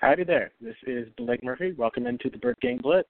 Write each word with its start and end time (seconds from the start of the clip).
Howdy 0.00 0.24
there. 0.24 0.50
This 0.60 0.76
is 0.86 1.08
Blake 1.16 1.42
Murphy. 1.42 1.72
Welcome 1.72 2.06
into 2.06 2.28
the 2.28 2.36
Bird 2.36 2.56
Gang 2.60 2.78
Blitz. 2.82 3.08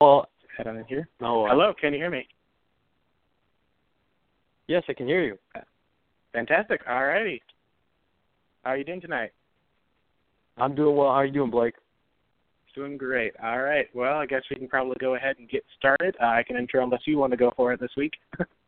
Well, 0.00 0.28
head 0.56 0.66
on 0.66 0.76
in 0.76 0.84
here. 0.84 1.08
No. 1.20 1.46
Hello, 1.48 1.72
can 1.80 1.94
you 1.94 1.98
hear 1.98 2.10
me? 2.10 2.26
Yes, 4.68 4.82
I 4.88 4.92
can 4.92 5.06
hear 5.06 5.22
you. 5.22 5.38
Fantastic. 6.32 6.82
All 6.88 7.04
righty. 7.04 7.40
How 8.62 8.70
are 8.70 8.76
you 8.76 8.84
doing 8.84 9.00
tonight? 9.00 9.30
I'm 10.58 10.74
doing 10.74 10.96
well. 10.96 11.08
How 11.08 11.16
are 11.16 11.26
you 11.26 11.32
doing, 11.32 11.50
Blake? 11.50 11.74
Doing 12.74 12.96
great. 12.96 13.32
All 13.42 13.60
right. 13.60 13.86
Well, 13.94 14.18
I 14.18 14.26
guess 14.26 14.42
we 14.50 14.56
can 14.56 14.68
probably 14.68 14.96
go 14.98 15.14
ahead 15.14 15.36
and 15.38 15.48
get 15.48 15.64
started. 15.78 16.14
Uh, 16.22 16.26
I 16.26 16.42
can 16.42 16.56
intro 16.56 16.82
unless 16.82 17.02
you 17.06 17.18
want 17.18 17.30
to 17.32 17.36
go 17.36 17.52
for 17.56 17.72
it 17.72 17.80
this 17.80 17.90
week. 17.96 18.12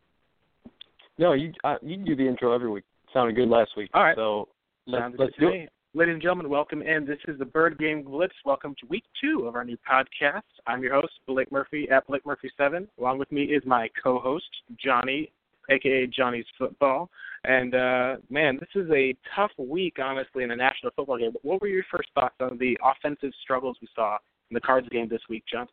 no, 1.19 1.33
you 1.33 1.53
uh, 1.63 1.77
you 1.83 1.97
can 1.97 2.05
do 2.05 2.17
the 2.17 2.27
intro 2.27 2.53
every 2.53 2.71
week. 2.71 2.85
Sounded 3.13 3.37
good 3.37 3.49
last 3.49 3.71
week. 3.77 3.91
All 3.95 4.03
right. 4.03 4.17
So 4.17 4.49
let's, 4.87 5.15
let's 5.19 5.33
do 5.39 5.49
it. 5.49 5.71
Ladies 5.97 6.15
and 6.15 6.23
gentlemen, 6.23 6.49
welcome 6.49 6.83
in. 6.83 7.07
This 7.07 7.19
is 7.29 7.39
the 7.39 7.45
Bird 7.45 7.79
Gang 7.79 8.03
Blitz. 8.03 8.35
Welcome 8.45 8.75
to 8.81 8.87
week 8.87 9.05
two 9.21 9.47
of 9.47 9.55
our 9.55 9.65
new 9.65 9.77
podcast. 9.89 10.43
I'm 10.67 10.83
your 10.83 10.95
host, 10.95 11.13
Blake 11.29 11.53
Murphy 11.53 11.89
at 11.89 12.05
Blake 12.09 12.25
Murphy7. 12.25 12.89
Along 12.99 13.19
with 13.19 13.31
me 13.31 13.45
is 13.45 13.63
my 13.65 13.89
co-host, 14.03 14.45
Johnny, 14.85 15.31
aka 15.71 16.09
Johnny's 16.09 16.47
Football. 16.59 17.09
And 17.45 17.77
uh, 17.77 18.17
man, 18.29 18.59
this 18.59 18.71
is 18.75 18.91
a 18.91 19.15
tough 19.37 19.53
week, 19.57 19.99
honestly, 20.03 20.43
in 20.43 20.51
a 20.51 20.57
national 20.57 20.91
football 20.97 21.17
game. 21.17 21.31
But 21.33 21.45
what 21.45 21.63
were 21.63 21.69
your 21.69 21.85
first 21.93 22.09
thoughts 22.17 22.35
on 22.41 22.59
the 22.59 22.77
offensive 22.83 23.31
struggles 23.43 23.77
we 23.81 23.87
saw 23.95 24.17
in 24.51 24.55
the 24.55 24.61
Cards 24.61 24.89
game 24.89 25.09
this 25.09 25.23
week, 25.31 25.45
John? 25.51 25.69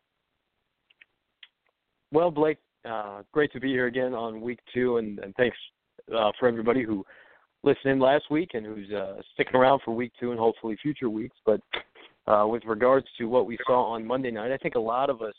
Well, 2.12 2.30
Blake, 2.30 2.58
uh, 2.88 3.22
great 3.32 3.52
to 3.52 3.60
be 3.60 3.68
here 3.68 3.86
again 3.86 4.14
on 4.14 4.40
week 4.40 4.60
two, 4.74 4.96
and, 4.96 5.18
and 5.20 5.34
thanks 5.36 5.56
uh, 6.14 6.32
for 6.38 6.48
everybody 6.48 6.82
who 6.82 7.04
listened 7.62 7.92
in 7.92 7.98
last 8.00 8.24
week 8.30 8.50
and 8.54 8.66
who's 8.66 8.90
uh, 8.90 9.20
sticking 9.34 9.54
around 9.56 9.80
for 9.84 9.94
week 9.94 10.12
two 10.18 10.30
and 10.30 10.40
hopefully 10.40 10.76
future 10.82 11.08
weeks. 11.08 11.36
But 11.46 11.60
uh, 12.26 12.46
with 12.46 12.64
regards 12.64 13.06
to 13.18 13.26
what 13.26 13.46
we 13.46 13.58
saw 13.66 13.92
on 13.92 14.06
Monday 14.06 14.30
night, 14.30 14.52
I 14.52 14.56
think 14.56 14.74
a 14.74 14.80
lot 14.80 15.10
of 15.10 15.22
us 15.22 15.34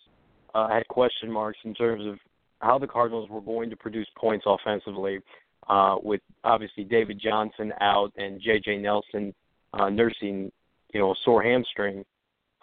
uh, 0.56 0.70
had 0.70 0.88
question 0.88 1.32
marks 1.32 1.60
in 1.64 1.74
terms 1.74 2.06
of 2.06 2.18
how 2.60 2.78
the 2.78 2.88
Cardinals 2.88 3.30
were 3.30 3.42
going 3.42 3.70
to 3.70 3.76
produce 3.76 4.08
points 4.18 4.46
offensively. 4.48 5.20
Uh, 5.70 5.96
with 6.04 6.20
obviously 6.44 6.84
David 6.84 7.22
Johnson 7.24 7.72
out 7.80 8.12
and 8.18 8.42
J.J. 8.42 8.80
Nelson 8.80 9.34
uh, 9.74 9.90
nursing, 9.90 10.52
you 10.94 11.00
know, 11.00 11.12
a 11.12 11.16
sore 11.24 11.42
hamstring, 11.42 12.04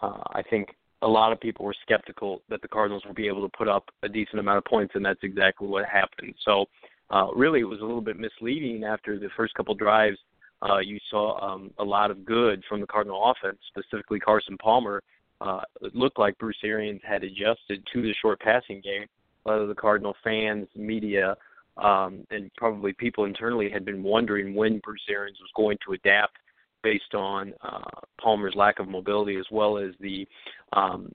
uh, 0.01 0.21
I 0.33 0.43
think 0.47 0.69
a 1.01 1.07
lot 1.07 1.31
of 1.31 1.39
people 1.39 1.65
were 1.65 1.75
skeptical 1.81 2.41
that 2.49 2.61
the 2.61 2.67
Cardinals 2.67 3.03
would 3.05 3.15
be 3.15 3.27
able 3.27 3.47
to 3.47 3.57
put 3.57 3.67
up 3.67 3.85
a 4.03 4.09
decent 4.09 4.39
amount 4.39 4.57
of 4.59 4.65
points, 4.65 4.93
and 4.95 5.03
that's 5.03 5.19
exactly 5.23 5.67
what 5.67 5.85
happened. 5.85 6.33
So, 6.45 6.65
uh, 7.09 7.27
really, 7.35 7.59
it 7.59 7.65
was 7.65 7.79
a 7.79 7.85
little 7.85 8.01
bit 8.01 8.17
misleading 8.17 8.83
after 8.83 9.19
the 9.19 9.29
first 9.35 9.53
couple 9.55 9.75
drives. 9.75 10.17
Uh, 10.61 10.79
you 10.79 10.99
saw 11.09 11.39
um, 11.41 11.71
a 11.79 11.83
lot 11.83 12.11
of 12.11 12.23
good 12.23 12.63
from 12.69 12.81
the 12.81 12.87
Cardinal 12.87 13.31
offense, 13.31 13.57
specifically 13.67 14.19
Carson 14.19 14.57
Palmer. 14.57 15.01
Uh, 15.41 15.61
it 15.81 15.95
looked 15.95 16.19
like 16.19 16.37
Bruce 16.37 16.57
Arians 16.63 17.01
had 17.03 17.23
adjusted 17.23 17.85
to 17.91 18.01
the 18.01 18.13
short 18.21 18.39
passing 18.39 18.79
game. 18.81 19.05
A 19.45 19.49
lot 19.49 19.59
of 19.59 19.69
the 19.69 19.75
Cardinal 19.75 20.15
fans, 20.23 20.67
media, 20.75 21.35
um, 21.77 22.25
and 22.29 22.51
probably 22.57 22.93
people 22.93 23.25
internally 23.25 23.69
had 23.69 23.83
been 23.83 24.03
wondering 24.03 24.53
when 24.53 24.79
Bruce 24.79 25.01
Arians 25.09 25.39
was 25.41 25.49
going 25.55 25.77
to 25.85 25.93
adapt 25.93 26.37
based 26.83 27.13
on 27.13 27.53
uh, 27.61 28.01
Palmer's 28.19 28.55
lack 28.55 28.79
of 28.79 28.87
mobility 28.87 29.37
as 29.37 29.45
well 29.51 29.77
as 29.77 29.91
the 29.99 30.27
um, 30.73 31.11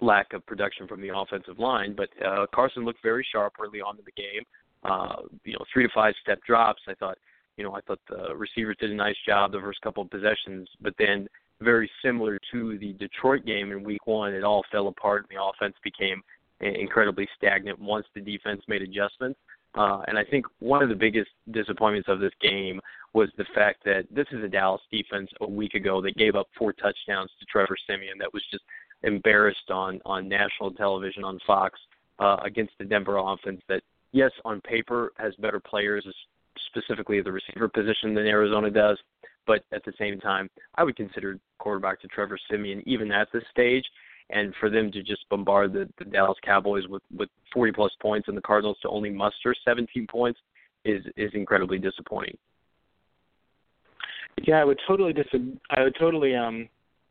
lack 0.00 0.32
of 0.32 0.44
production 0.46 0.86
from 0.86 1.00
the 1.00 1.10
offensive 1.16 1.58
line. 1.58 1.94
But 1.96 2.08
uh, 2.24 2.46
Carson 2.54 2.84
looked 2.84 3.02
very 3.02 3.26
sharp 3.30 3.54
early 3.60 3.80
on 3.80 3.98
in 3.98 4.04
the 4.04 4.12
game. 4.12 4.42
Uh, 4.82 5.22
you 5.44 5.54
know, 5.54 5.64
three 5.72 5.86
to 5.86 5.92
five 5.94 6.14
step 6.22 6.40
drops. 6.46 6.82
I 6.88 6.94
thought, 6.94 7.16
you 7.56 7.64
know, 7.64 7.74
I 7.74 7.80
thought 7.82 8.00
the 8.08 8.34
receivers 8.34 8.76
did 8.80 8.90
a 8.90 8.94
nice 8.94 9.16
job 9.26 9.52
the 9.52 9.60
first 9.60 9.80
couple 9.80 10.02
of 10.02 10.10
possessions, 10.10 10.68
but 10.80 10.94
then 10.98 11.26
very 11.60 11.90
similar 12.04 12.38
to 12.52 12.78
the 12.78 12.92
Detroit 12.94 13.46
game 13.46 13.72
in 13.72 13.82
Week 13.82 14.06
One, 14.06 14.34
it 14.34 14.44
all 14.44 14.64
fell 14.70 14.88
apart 14.88 15.26
and 15.28 15.38
the 15.38 15.42
offense 15.42 15.74
became 15.82 16.22
incredibly 16.60 17.28
stagnant 17.36 17.78
once 17.78 18.06
the 18.14 18.20
defense 18.20 18.62
made 18.68 18.82
adjustments. 18.82 19.38
Uh, 19.76 20.02
and 20.06 20.16
I 20.18 20.24
think 20.24 20.46
one 20.60 20.82
of 20.82 20.88
the 20.88 20.94
biggest 20.94 21.30
disappointments 21.50 22.08
of 22.08 22.20
this 22.20 22.32
game 22.40 22.80
was 23.12 23.28
the 23.36 23.46
fact 23.54 23.84
that 23.84 24.06
this 24.10 24.26
is 24.32 24.42
a 24.44 24.48
Dallas 24.48 24.82
defense 24.90 25.30
a 25.40 25.48
week 25.48 25.74
ago 25.74 26.00
that 26.02 26.16
gave 26.16 26.36
up 26.36 26.48
four 26.56 26.72
touchdowns 26.72 27.30
to 27.40 27.46
Trevor 27.46 27.76
Siemian 27.86 28.18
that 28.18 28.32
was 28.32 28.42
just 28.50 28.64
embarrassed 29.02 29.70
on 29.70 30.00
on 30.04 30.28
national 30.28 30.72
television 30.72 31.24
on 31.24 31.38
Fox 31.46 31.78
uh, 32.18 32.36
against 32.44 32.72
the 32.78 32.84
Denver 32.84 33.18
offense 33.18 33.60
that 33.68 33.82
yes 34.12 34.30
on 34.44 34.60
paper 34.60 35.12
has 35.18 35.34
better 35.36 35.60
players 35.60 36.06
specifically 36.68 37.20
the 37.20 37.32
receiver 37.32 37.68
position 37.68 38.14
than 38.14 38.26
Arizona 38.26 38.70
does, 38.70 38.98
but 39.46 39.64
at 39.72 39.84
the 39.84 39.92
same 39.98 40.20
time 40.20 40.48
I 40.76 40.84
would 40.84 40.96
consider 40.96 41.38
quarterback 41.58 42.00
to 42.02 42.08
Trevor 42.08 42.38
Siemian 42.48 42.82
even 42.86 43.10
at 43.12 43.28
this 43.32 43.44
stage 43.50 43.84
and 44.30 44.54
for 44.58 44.70
them 44.70 44.90
to 44.92 45.02
just 45.02 45.28
bombard 45.28 45.72
the, 45.72 45.88
the 45.98 46.04
Dallas 46.04 46.38
Cowboys 46.44 46.84
with 46.88 47.02
with 47.16 47.28
40 47.52 47.72
plus 47.72 47.92
points 48.00 48.28
and 48.28 48.36
the 48.36 48.42
Cardinals 48.42 48.78
to 48.82 48.88
only 48.88 49.10
muster 49.10 49.54
17 49.64 50.06
points 50.06 50.40
is 50.84 51.04
is 51.16 51.30
incredibly 51.34 51.78
disappointing. 51.78 52.36
Yeah, 54.42 54.60
I 54.60 54.64
would 54.64 54.80
totally 54.86 55.12
dis- 55.12 55.26
I 55.70 55.82
would 55.82 55.96
totally 55.98 56.34
um 56.34 56.68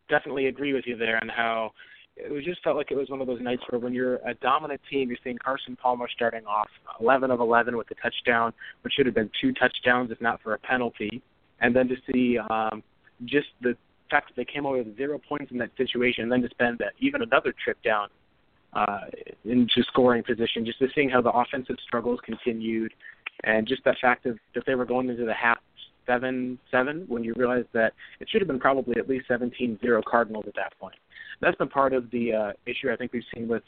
definitely 0.09 0.47
agree 0.47 0.73
with 0.73 0.85
you 0.85 0.97
there 0.97 1.19
on 1.21 1.29
how 1.29 1.71
it 2.15 2.43
just 2.43 2.63
felt 2.63 2.77
like 2.77 2.91
it 2.91 2.95
was 2.95 3.09
one 3.09 3.21
of 3.21 3.27
those 3.27 3.41
nights 3.41 3.63
where 3.69 3.79
when 3.79 3.93
you're 3.93 4.17
a 4.17 4.35
dominant 4.35 4.79
team, 4.89 5.09
you're 5.09 5.17
seeing 5.23 5.37
Carson 5.37 5.75
Palmer 5.75 6.07
starting 6.13 6.45
off 6.45 6.67
11 6.99 7.31
of 7.31 7.39
11 7.39 7.75
with 7.75 7.89
a 7.89 7.95
touchdown, 7.95 8.53
which 8.83 8.93
should 8.93 9.07
have 9.07 9.15
been 9.15 9.31
two 9.41 9.51
touchdowns 9.53 10.11
if 10.11 10.21
not 10.21 10.39
for 10.43 10.53
a 10.53 10.59
penalty, 10.59 11.23
and 11.61 11.75
then 11.75 11.87
to 11.87 11.95
see 12.11 12.37
um, 12.37 12.83
just 13.25 13.47
the 13.61 13.75
fact 14.13 14.27
that 14.29 14.35
they 14.35 14.45
came 14.45 14.65
away 14.65 14.79
with 14.81 14.95
zero 14.95 15.19
points 15.27 15.51
in 15.51 15.57
that 15.57 15.71
situation, 15.75 16.23
and 16.23 16.31
then 16.31 16.41
to 16.41 16.49
spend 16.49 16.77
that, 16.77 16.93
even 16.99 17.23
another 17.23 17.53
trip 17.63 17.77
down 17.83 18.07
uh, 18.73 19.05
into 19.43 19.81
scoring 19.87 20.23
position, 20.23 20.65
just 20.65 20.77
to 20.79 20.87
seeing 20.93 21.09
how 21.09 21.21
the 21.21 21.31
offensive 21.31 21.77
struggles 21.87 22.19
continued, 22.23 22.93
and 23.43 23.67
just 23.67 23.83
that 23.85 23.97
fact 23.99 24.25
of 24.27 24.37
that 24.53 24.63
they 24.67 24.75
were 24.75 24.85
going 24.85 25.09
into 25.09 25.25
the 25.25 25.33
half 25.33 25.57
seven 26.05 26.59
seven 26.69 27.05
when 27.07 27.23
you 27.23 27.33
realize 27.37 27.65
that 27.73 27.93
it 28.19 28.27
should 28.29 28.41
have 28.41 28.47
been 28.47 28.59
probably 28.59 28.95
at 28.97 29.09
least 29.09 29.27
17-0 29.29 30.03
Cardinals 30.03 30.45
at 30.47 30.55
that 30.55 30.77
point. 30.79 30.95
That's 31.41 31.57
been 31.57 31.69
part 31.69 31.93
of 31.93 32.11
the 32.11 32.33
uh, 32.33 32.51
issue 32.67 32.91
I 32.91 32.95
think 32.95 33.13
we've 33.13 33.23
seen 33.33 33.47
with 33.47 33.63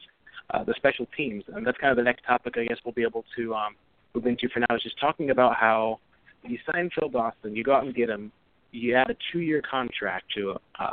uh, 0.53 0.63
the 0.63 0.73
special 0.77 1.07
teams, 1.17 1.43
and 1.47 1.65
that's 1.65 1.77
kind 1.79 1.91
of 1.91 1.97
the 1.97 2.03
next 2.03 2.23
topic 2.23 2.55
I 2.57 2.65
guess 2.65 2.77
we'll 2.85 2.93
be 2.93 3.03
able 3.03 3.25
to 3.37 3.55
um, 3.55 3.75
move 4.13 4.27
into 4.27 4.47
for 4.49 4.59
now. 4.59 4.75
Is 4.75 4.83
just 4.83 4.99
talking 4.99 5.31
about 5.31 5.55
how 5.55 5.99
you 6.43 6.59
sign 6.71 6.91
Phil 6.97 7.09
Dawson, 7.09 7.55
you 7.55 7.63
go 7.63 7.73
out 7.73 7.85
and 7.85 7.95
get 7.95 8.09
him, 8.09 8.31
you 8.75 8.95
add 8.95 9.09
a 9.09 9.15
two-year 9.31 9.61
contract 9.69 10.25
to 10.35 10.55
uh, 10.79 10.91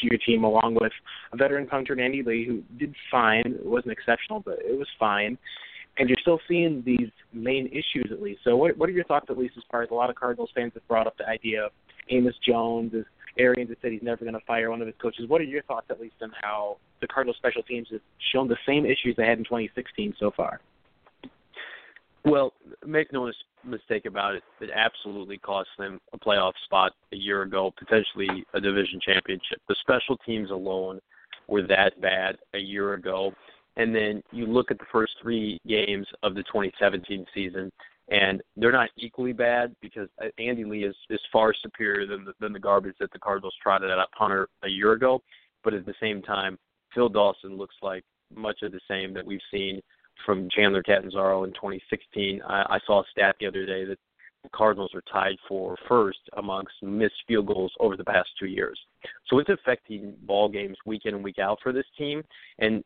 to 0.00 0.06
your 0.10 0.18
team, 0.18 0.44
along 0.44 0.76
with 0.80 0.92
a 1.32 1.36
veteran 1.36 1.66
punter, 1.66 1.98
Andy 2.00 2.22
Lee, 2.22 2.44
who 2.46 2.62
did 2.78 2.94
fine. 3.10 3.42
It 3.46 3.64
wasn't 3.64 3.92
exceptional, 3.92 4.40
but 4.40 4.58
it 4.60 4.76
was 4.76 4.88
fine. 4.98 5.38
And 5.96 6.08
you're 6.08 6.18
still 6.20 6.40
seeing 6.48 6.82
these 6.84 7.10
main 7.32 7.68
issues 7.68 8.10
at 8.10 8.20
least. 8.20 8.40
So, 8.44 8.56
what 8.56 8.76
what 8.76 8.88
are 8.88 8.92
your 8.92 9.04
thoughts 9.04 9.26
at 9.30 9.38
least 9.38 9.54
as 9.56 9.62
far 9.70 9.82
as 9.82 9.90
a 9.90 9.94
lot 9.94 10.10
of 10.10 10.16
Cardinals 10.16 10.50
fans 10.54 10.72
have 10.74 10.86
brought 10.88 11.06
up 11.06 11.16
the 11.16 11.28
idea 11.28 11.66
of 11.66 11.72
Amos 12.10 12.34
Jones, 12.46 12.92
as 12.94 13.04
Arians 13.38 13.70
has 13.70 13.78
said 13.82 13.92
he's 13.92 14.02
never 14.02 14.24
going 14.24 14.34
to 14.34 14.44
fire 14.46 14.70
one 14.70 14.80
of 14.80 14.86
his 14.86 14.96
coaches. 15.00 15.28
What 15.28 15.40
are 15.40 15.44
your 15.44 15.62
thoughts 15.62 15.86
at 15.90 16.00
least 16.00 16.16
on 16.22 16.32
how 16.40 16.78
the 17.00 17.06
Cardinals 17.06 17.36
special 17.36 17.62
teams 17.62 17.88
have 17.92 18.00
shown 18.32 18.48
the 18.48 18.56
same 18.66 18.84
issues 18.84 19.14
they 19.16 19.26
had 19.26 19.38
in 19.38 19.44
2016 19.44 20.14
so 20.18 20.32
far? 20.36 20.60
Well, 22.24 22.54
make 22.86 23.12
no 23.12 23.30
mistake 23.64 24.06
about 24.06 24.34
it, 24.34 24.42
it 24.60 24.70
absolutely 24.74 25.38
cost 25.38 25.68
them 25.78 26.00
a 26.12 26.18
playoff 26.18 26.52
spot 26.64 26.92
a 27.12 27.16
year 27.16 27.42
ago, 27.42 27.72
potentially 27.78 28.44
a 28.54 28.60
division 28.60 28.98
championship. 29.04 29.60
The 29.68 29.76
special 29.80 30.16
teams 30.24 30.50
alone 30.50 31.00
were 31.48 31.62
that 31.66 32.00
bad 32.00 32.36
a 32.54 32.58
year 32.58 32.94
ago. 32.94 33.32
And 33.76 33.94
then 33.94 34.22
you 34.30 34.46
look 34.46 34.70
at 34.70 34.78
the 34.78 34.86
first 34.90 35.12
three 35.20 35.60
games 35.66 36.06
of 36.22 36.34
the 36.34 36.42
2017 36.44 37.26
season, 37.34 37.70
and 38.08 38.40
they're 38.56 38.72
not 38.72 38.90
equally 38.96 39.32
bad 39.32 39.74
because 39.82 40.08
uh, 40.22 40.28
Andy 40.38 40.64
Lee 40.64 40.84
is, 40.84 40.94
is 41.10 41.20
far 41.32 41.52
superior 41.60 42.06
than 42.06 42.24
the, 42.24 42.32
than 42.40 42.52
the 42.52 42.58
garbage 42.58 42.94
that 43.00 43.12
the 43.12 43.18
Cardinals 43.18 43.54
trotted 43.62 43.90
out 43.90 43.98
at 43.98 44.12
punter 44.16 44.48
a 44.62 44.68
year 44.68 44.92
ago. 44.92 45.20
But 45.64 45.74
at 45.74 45.86
the 45.86 45.94
same 46.00 46.22
time, 46.22 46.58
Phil 46.94 47.08
Dawson 47.08 47.56
looks 47.56 47.74
like 47.82 48.04
much 48.34 48.58
of 48.62 48.72
the 48.72 48.80
same 48.88 49.12
that 49.14 49.26
we've 49.26 49.40
seen 49.50 49.80
from 50.24 50.48
Chandler 50.50 50.82
Catanzaro 50.82 51.44
in 51.44 51.50
2016. 51.50 52.42
I, 52.46 52.62
I 52.70 52.78
saw 52.86 53.00
a 53.00 53.04
stat 53.10 53.36
the 53.40 53.46
other 53.46 53.66
day 53.66 53.84
that 53.84 53.98
the 54.42 54.48
Cardinals 54.50 54.92
are 54.94 55.02
tied 55.10 55.36
for 55.48 55.76
first 55.88 56.18
amongst 56.36 56.74
missed 56.82 57.14
field 57.26 57.46
goals 57.46 57.72
over 57.80 57.96
the 57.96 58.04
past 58.04 58.28
two 58.38 58.46
years. 58.46 58.78
So 59.28 59.38
it's 59.38 59.48
affecting 59.48 60.14
ball 60.22 60.48
games 60.48 60.76
week 60.86 61.02
in 61.06 61.14
and 61.14 61.24
week 61.24 61.38
out 61.38 61.58
for 61.62 61.72
this 61.72 61.86
team. 61.96 62.22
And 62.58 62.84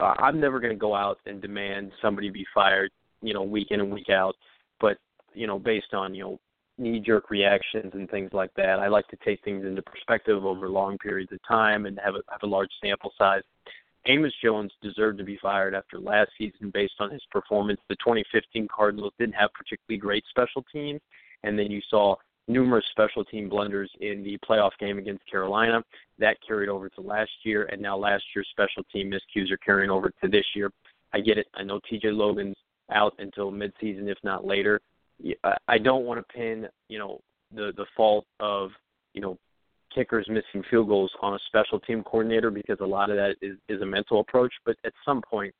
uh, 0.00 0.14
I'm 0.18 0.38
never 0.38 0.60
going 0.60 0.72
to 0.72 0.78
go 0.78 0.94
out 0.94 1.18
and 1.26 1.40
demand 1.40 1.92
somebody 2.00 2.30
be 2.30 2.46
fired, 2.54 2.90
you 3.22 3.34
know, 3.34 3.42
week 3.42 3.68
in 3.70 3.80
and 3.80 3.92
week 3.92 4.10
out. 4.10 4.36
But 4.80 4.98
you 5.34 5.46
know, 5.46 5.58
based 5.58 5.94
on 5.94 6.14
you 6.14 6.22
know 6.22 6.40
knee 6.78 7.00
jerk 7.00 7.30
reactions 7.30 7.92
and 7.94 8.08
things 8.10 8.30
like 8.32 8.52
that, 8.56 8.78
I 8.78 8.88
like 8.88 9.08
to 9.08 9.18
take 9.24 9.42
things 9.42 9.64
into 9.64 9.82
perspective 9.82 10.44
over 10.44 10.68
long 10.68 10.98
periods 10.98 11.32
of 11.32 11.38
time 11.46 11.86
and 11.86 11.98
have 12.04 12.14
a 12.14 12.20
have 12.30 12.42
a 12.42 12.46
large 12.46 12.70
sample 12.82 13.12
size. 13.18 13.42
Amos 14.06 14.32
Jones 14.42 14.72
deserved 14.82 15.18
to 15.18 15.24
be 15.24 15.38
fired 15.40 15.74
after 15.74 15.98
last 15.98 16.30
season 16.38 16.70
based 16.72 16.94
on 16.98 17.10
his 17.10 17.22
performance. 17.30 17.80
The 17.88 17.96
2015 17.96 18.68
Cardinals 18.74 19.12
didn't 19.18 19.34
have 19.34 19.50
particularly 19.52 19.98
great 19.98 20.24
special 20.30 20.64
teams, 20.72 21.00
and 21.42 21.58
then 21.58 21.70
you 21.70 21.80
saw 21.90 22.16
numerous 22.48 22.84
special 22.90 23.24
team 23.24 23.48
blunders 23.48 23.90
in 24.00 24.22
the 24.22 24.38
playoff 24.38 24.70
game 24.80 24.98
against 24.98 25.28
Carolina. 25.30 25.82
That 26.18 26.38
carried 26.46 26.68
over 26.68 26.88
to 26.90 27.00
last 27.00 27.30
year, 27.44 27.64
and 27.70 27.80
now 27.80 27.96
last 27.96 28.24
year's 28.34 28.48
special 28.50 28.82
team 28.92 29.10
miscues 29.10 29.50
are 29.50 29.58
carrying 29.58 29.90
over 29.90 30.10
to 30.22 30.28
this 30.28 30.46
year. 30.54 30.72
I 31.12 31.20
get 31.20 31.38
it. 31.38 31.46
I 31.54 31.62
know 31.62 31.80
TJ 31.90 32.04
Logan's 32.04 32.56
out 32.90 33.14
until 33.18 33.52
midseason, 33.52 34.08
if 34.08 34.18
not 34.22 34.46
later. 34.46 34.80
Uh, 35.44 35.54
I 35.66 35.78
don't 35.78 36.04
want 36.04 36.18
to 36.20 36.32
pin, 36.32 36.68
you 36.88 36.98
know, 36.98 37.20
the 37.54 37.72
the 37.76 37.86
fault 37.96 38.26
of, 38.40 38.70
you 39.14 39.20
know, 39.20 39.38
kickers 39.94 40.26
missing 40.28 40.62
field 40.70 40.88
goals 40.88 41.10
on 41.20 41.34
a 41.34 41.38
special 41.46 41.80
team 41.80 42.02
coordinator 42.02 42.50
because 42.50 42.78
a 42.80 42.86
lot 42.86 43.10
of 43.10 43.16
that 43.16 43.36
is, 43.42 43.56
is 43.68 43.82
a 43.82 43.86
mental 43.86 44.20
approach. 44.20 44.52
But 44.64 44.76
at 44.84 44.92
some 45.04 45.22
point, 45.22 45.54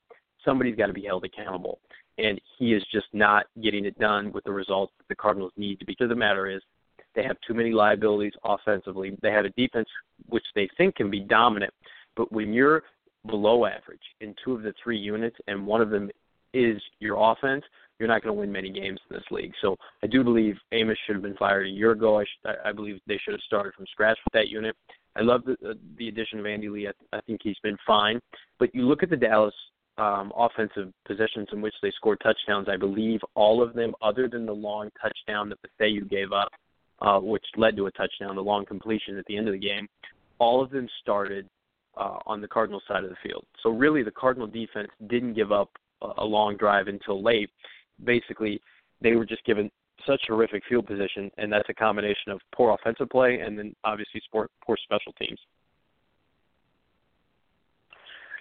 somebody's 0.45 0.77
got 0.77 0.87
to 0.87 0.93
be 0.93 1.05
held 1.05 1.25
accountable, 1.25 1.79
and 2.19 2.41
he 2.59 2.73
is 2.73 2.83
just 2.93 3.07
not 3.13 3.47
getting 3.63 3.85
it 3.85 3.99
done 3.99 4.33
with 4.33 4.45
the 4.45 4.53
results 4.53 4.93
that 4.99 5.09
the 5.09 5.17
Cardinals 5.17 5.53
need. 5.57 5.81
To 5.81 5.87
be. 5.87 5.93
Because 5.93 6.09
the 6.09 6.17
matter 6.17 6.49
is, 6.49 6.63
they 7.15 7.23
have 7.25 7.37
too 7.47 7.55
many 7.55 7.73
liabilities 7.73 8.35
offensively. 8.45 9.17
They 9.23 9.31
have 9.31 9.45
a 9.45 9.51
defense 9.51 9.89
which 10.29 10.45
they 10.55 10.69
think 10.77 10.97
can 10.97 11.11
be 11.11 11.21
dominant, 11.21 11.73
but 12.17 12.31
when 12.33 12.53
you're 12.53 12.83
below 13.27 13.67
average 13.67 14.01
in 14.21 14.35
two 14.45 14.55
of 14.55 14.63
the 14.63 14.73
three 14.83 14.99
units, 14.99 15.37
and 15.49 15.67
one 15.67 15.81
of 15.81 15.91
them 15.91 16.11
is 16.55 16.81
your 17.01 17.33
offense, 17.33 17.65
you're 17.99 18.09
not 18.09 18.23
going 18.23 18.35
to 18.35 18.41
win 18.41 18.53
many 18.53 18.71
games 18.71 19.01
in 19.11 19.17
this 19.17 19.25
league. 19.31 19.53
So 19.61 19.77
I 20.03 20.07
do 20.07 20.23
believe 20.23 20.57
Amos 20.73 20.97
should 21.07 21.17
have 21.17 21.23
been 21.23 21.37
fired 21.37 21.67
a 21.67 21.71
year 21.71 21.93
ago. 21.93 22.21
I, 22.21 22.25
should, 22.25 22.57
I 22.65 22.73
believe 22.73 23.01
they 23.07 23.19
should 23.25 23.35
have 23.35 23.41
started 23.43 23.75
from 23.75 23.87
scratch 23.91 24.19
with 24.25 24.33
that 24.33 24.49
unit. 24.49 24.77
I 25.17 25.23
love 25.23 25.43
the, 25.45 25.79
the 25.99 26.09
addition 26.09 26.39
of 26.39 26.47
Andy 26.47 26.69
Lee. 26.69 26.89
I, 26.89 27.17
I 27.17 27.21
think 27.23 27.41
he's 27.43 27.59
been 27.63 27.77
fine. 27.87 28.21
But 28.59 28.75
you 28.75 28.83
look 28.83 29.03
at 29.03 29.11
the 29.11 29.17
Dallas 29.17 29.55
um, 29.99 30.33
offensive 30.37 30.93
possessions 31.07 31.49
in 31.53 31.61
which 31.61 31.75
they 31.83 31.91
scored 31.97 32.21
touchdowns. 32.23 32.69
I 32.69 32.77
believe 32.77 33.21
all 33.35 33.63
of 33.63 33.75
them, 33.75 33.95
other 34.01 34.29
than 34.29 34.47
the 34.47 34.55
long 34.55 34.91
touchdown 35.03 35.49
that 35.49 35.59
Bethea 35.63 36.03
gave 36.03 36.33
up, 36.33 36.53
uh, 37.01 37.19
which 37.19 37.45
led 37.57 37.77
to 37.77 37.87
a 37.87 37.91
touchdown, 37.93 38.37
the 38.37 38.43
long 38.43 38.65
completion 38.65 39.19
at 39.19 39.25
the 39.27 39.37
end 39.37 39.49
of 39.49 39.55
the 39.55 39.59
game, 39.59 39.89
all 40.39 40.63
of 40.63 40.71
them 40.71 40.89
started 41.03 41.49
uh, 41.97 42.19
on 42.27 42.41
the 42.41 42.47
Cardinal 42.47 42.81
side 42.87 43.03
of 43.03 43.11
the 43.11 43.17
field. 43.25 43.45
So 43.63 43.71
really, 43.71 44.05
the 44.05 44.13
Cardinal 44.13 44.47
defense 44.47 44.89
didn't 45.09 45.35
give 45.35 45.51
up 45.51 45.71
a 46.19 46.25
long 46.25 46.57
drive 46.57 46.87
until 46.87 47.23
late 47.23 47.51
basically 48.05 48.61
they 49.01 49.13
were 49.13 49.27
just 49.27 49.45
given 49.45 49.71
such 50.07 50.21
horrific 50.29 50.63
field 50.69 50.87
position, 50.87 51.31
and 51.39 51.53
that's 51.53 51.69
a 51.69 51.75
combination 51.75 52.31
of 52.31 52.41
poor 52.55 52.75
offensive 52.75 53.09
play 53.11 53.41
and 53.41 53.59
then 53.59 53.75
obviously 53.85 54.21
sport, 54.25 54.51
poor 54.65 54.77
special 54.85 55.13
teams. 55.13 55.39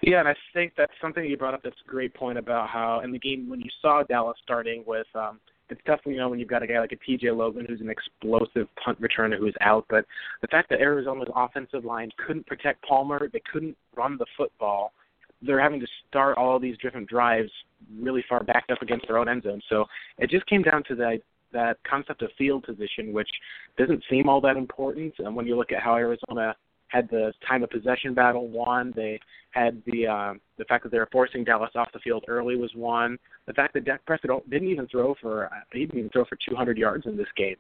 Yeah, 0.04 0.20
and 0.20 0.28
I 0.28 0.36
think 0.54 0.74
that's 0.78 0.94
something 1.02 1.26
you 1.26 1.38
brought 1.38 1.56
up. 1.56 1.62
That's 1.64 1.76
a 1.86 1.90
great 1.90 2.14
point 2.14 2.38
about 2.38 2.70
how 2.70 3.02
in 3.04 3.12
the 3.12 3.20
game 3.20 3.50
when 3.50 3.60
you 3.60 3.70
saw 3.82 4.04
Dallas 4.04 4.38
starting 4.44 4.84
with, 4.86 5.08
um, 5.16 5.40
it's 5.70 5.82
tough, 5.86 6.00
you 6.06 6.16
know, 6.16 6.30
when 6.30 6.40
you've 6.40 6.48
got 6.48 6.64
a 6.64 6.68
guy 6.68 6.80
like 6.80 6.92
a 6.92 6.98
T.J. 6.98 7.32
Logan 7.32 7.66
who's 7.68 7.82
an 7.82 7.90
explosive 7.90 8.68
punt 8.84 9.02
returner 9.02 9.38
who's 9.38 9.56
out. 9.60 9.86
But 9.90 10.06
the 10.42 10.48
fact 10.48 10.70
that 10.70 10.80
Arizona's 10.80 11.28
offensive 11.36 11.84
line 11.84 12.10
couldn't 12.26 12.46
protect 12.46 12.86
Palmer, 12.88 13.28
they 13.34 13.42
couldn't 13.52 13.76
run 13.96 14.18
the 14.18 14.26
football, 14.38 14.94
they're 15.42 15.62
having 15.62 15.80
to 15.80 15.88
start 16.08 16.38
all 16.38 16.60
these 16.60 16.78
different 16.82 17.08
drives 17.08 17.52
really 18.00 18.24
far 18.28 18.44
back 18.44 18.66
up 18.72 18.82
against 18.82 19.08
their 19.08 19.18
own 19.18 19.30
end 19.30 19.44
zone. 19.44 19.62
So 19.70 19.86
it 20.18 20.30
just 20.30 20.46
came 20.48 20.62
down 20.62 20.84
to 20.88 20.96
that 20.96 21.20
that 21.54 21.78
concept 21.90 22.22
of 22.22 22.30
field 22.38 22.64
position, 22.64 23.14
which 23.14 23.30
doesn't 23.78 24.04
seem 24.10 24.28
all 24.28 24.42
that 24.42 24.58
important. 24.58 25.14
And 25.20 25.36
when 25.36 25.48
you 25.48 25.56
look 25.56 25.72
at 25.72 25.82
how 25.82 25.96
Arizona 25.96 26.54
had 26.90 27.10
the 27.10 27.34
time 27.48 27.64
of 27.64 27.70
possession 27.70 28.14
battle 28.14 28.48
won, 28.48 28.94
they 28.96 29.20
had 29.52 29.82
the 29.86 30.08
um, 30.08 30.42
the 30.58 30.66
fact 30.66 30.84
that 30.84 30.92
they 30.92 31.00
were 31.00 31.10
forcing 31.12 31.44
Dallas 31.44 31.72
off 31.76 31.92
the 31.94 32.00
field 32.00 32.26
early 32.28 32.56
was 32.56 32.72
one. 32.76 33.18
The 33.46 33.54
fact 33.54 33.74
that 33.74 33.86
Dak 33.86 34.06
Prescott 34.06 34.50
didn't 34.50 34.70
even 34.70 34.88
throw 34.88 35.16
for 35.22 35.50
he 35.72 35.80
didn't 35.80 36.00
even 36.00 36.10
throw 36.10 36.26
for 36.26 36.38
200 36.50 36.78
yards 36.78 37.06
in 37.06 37.18
this 37.18 37.28
game. 37.36 37.56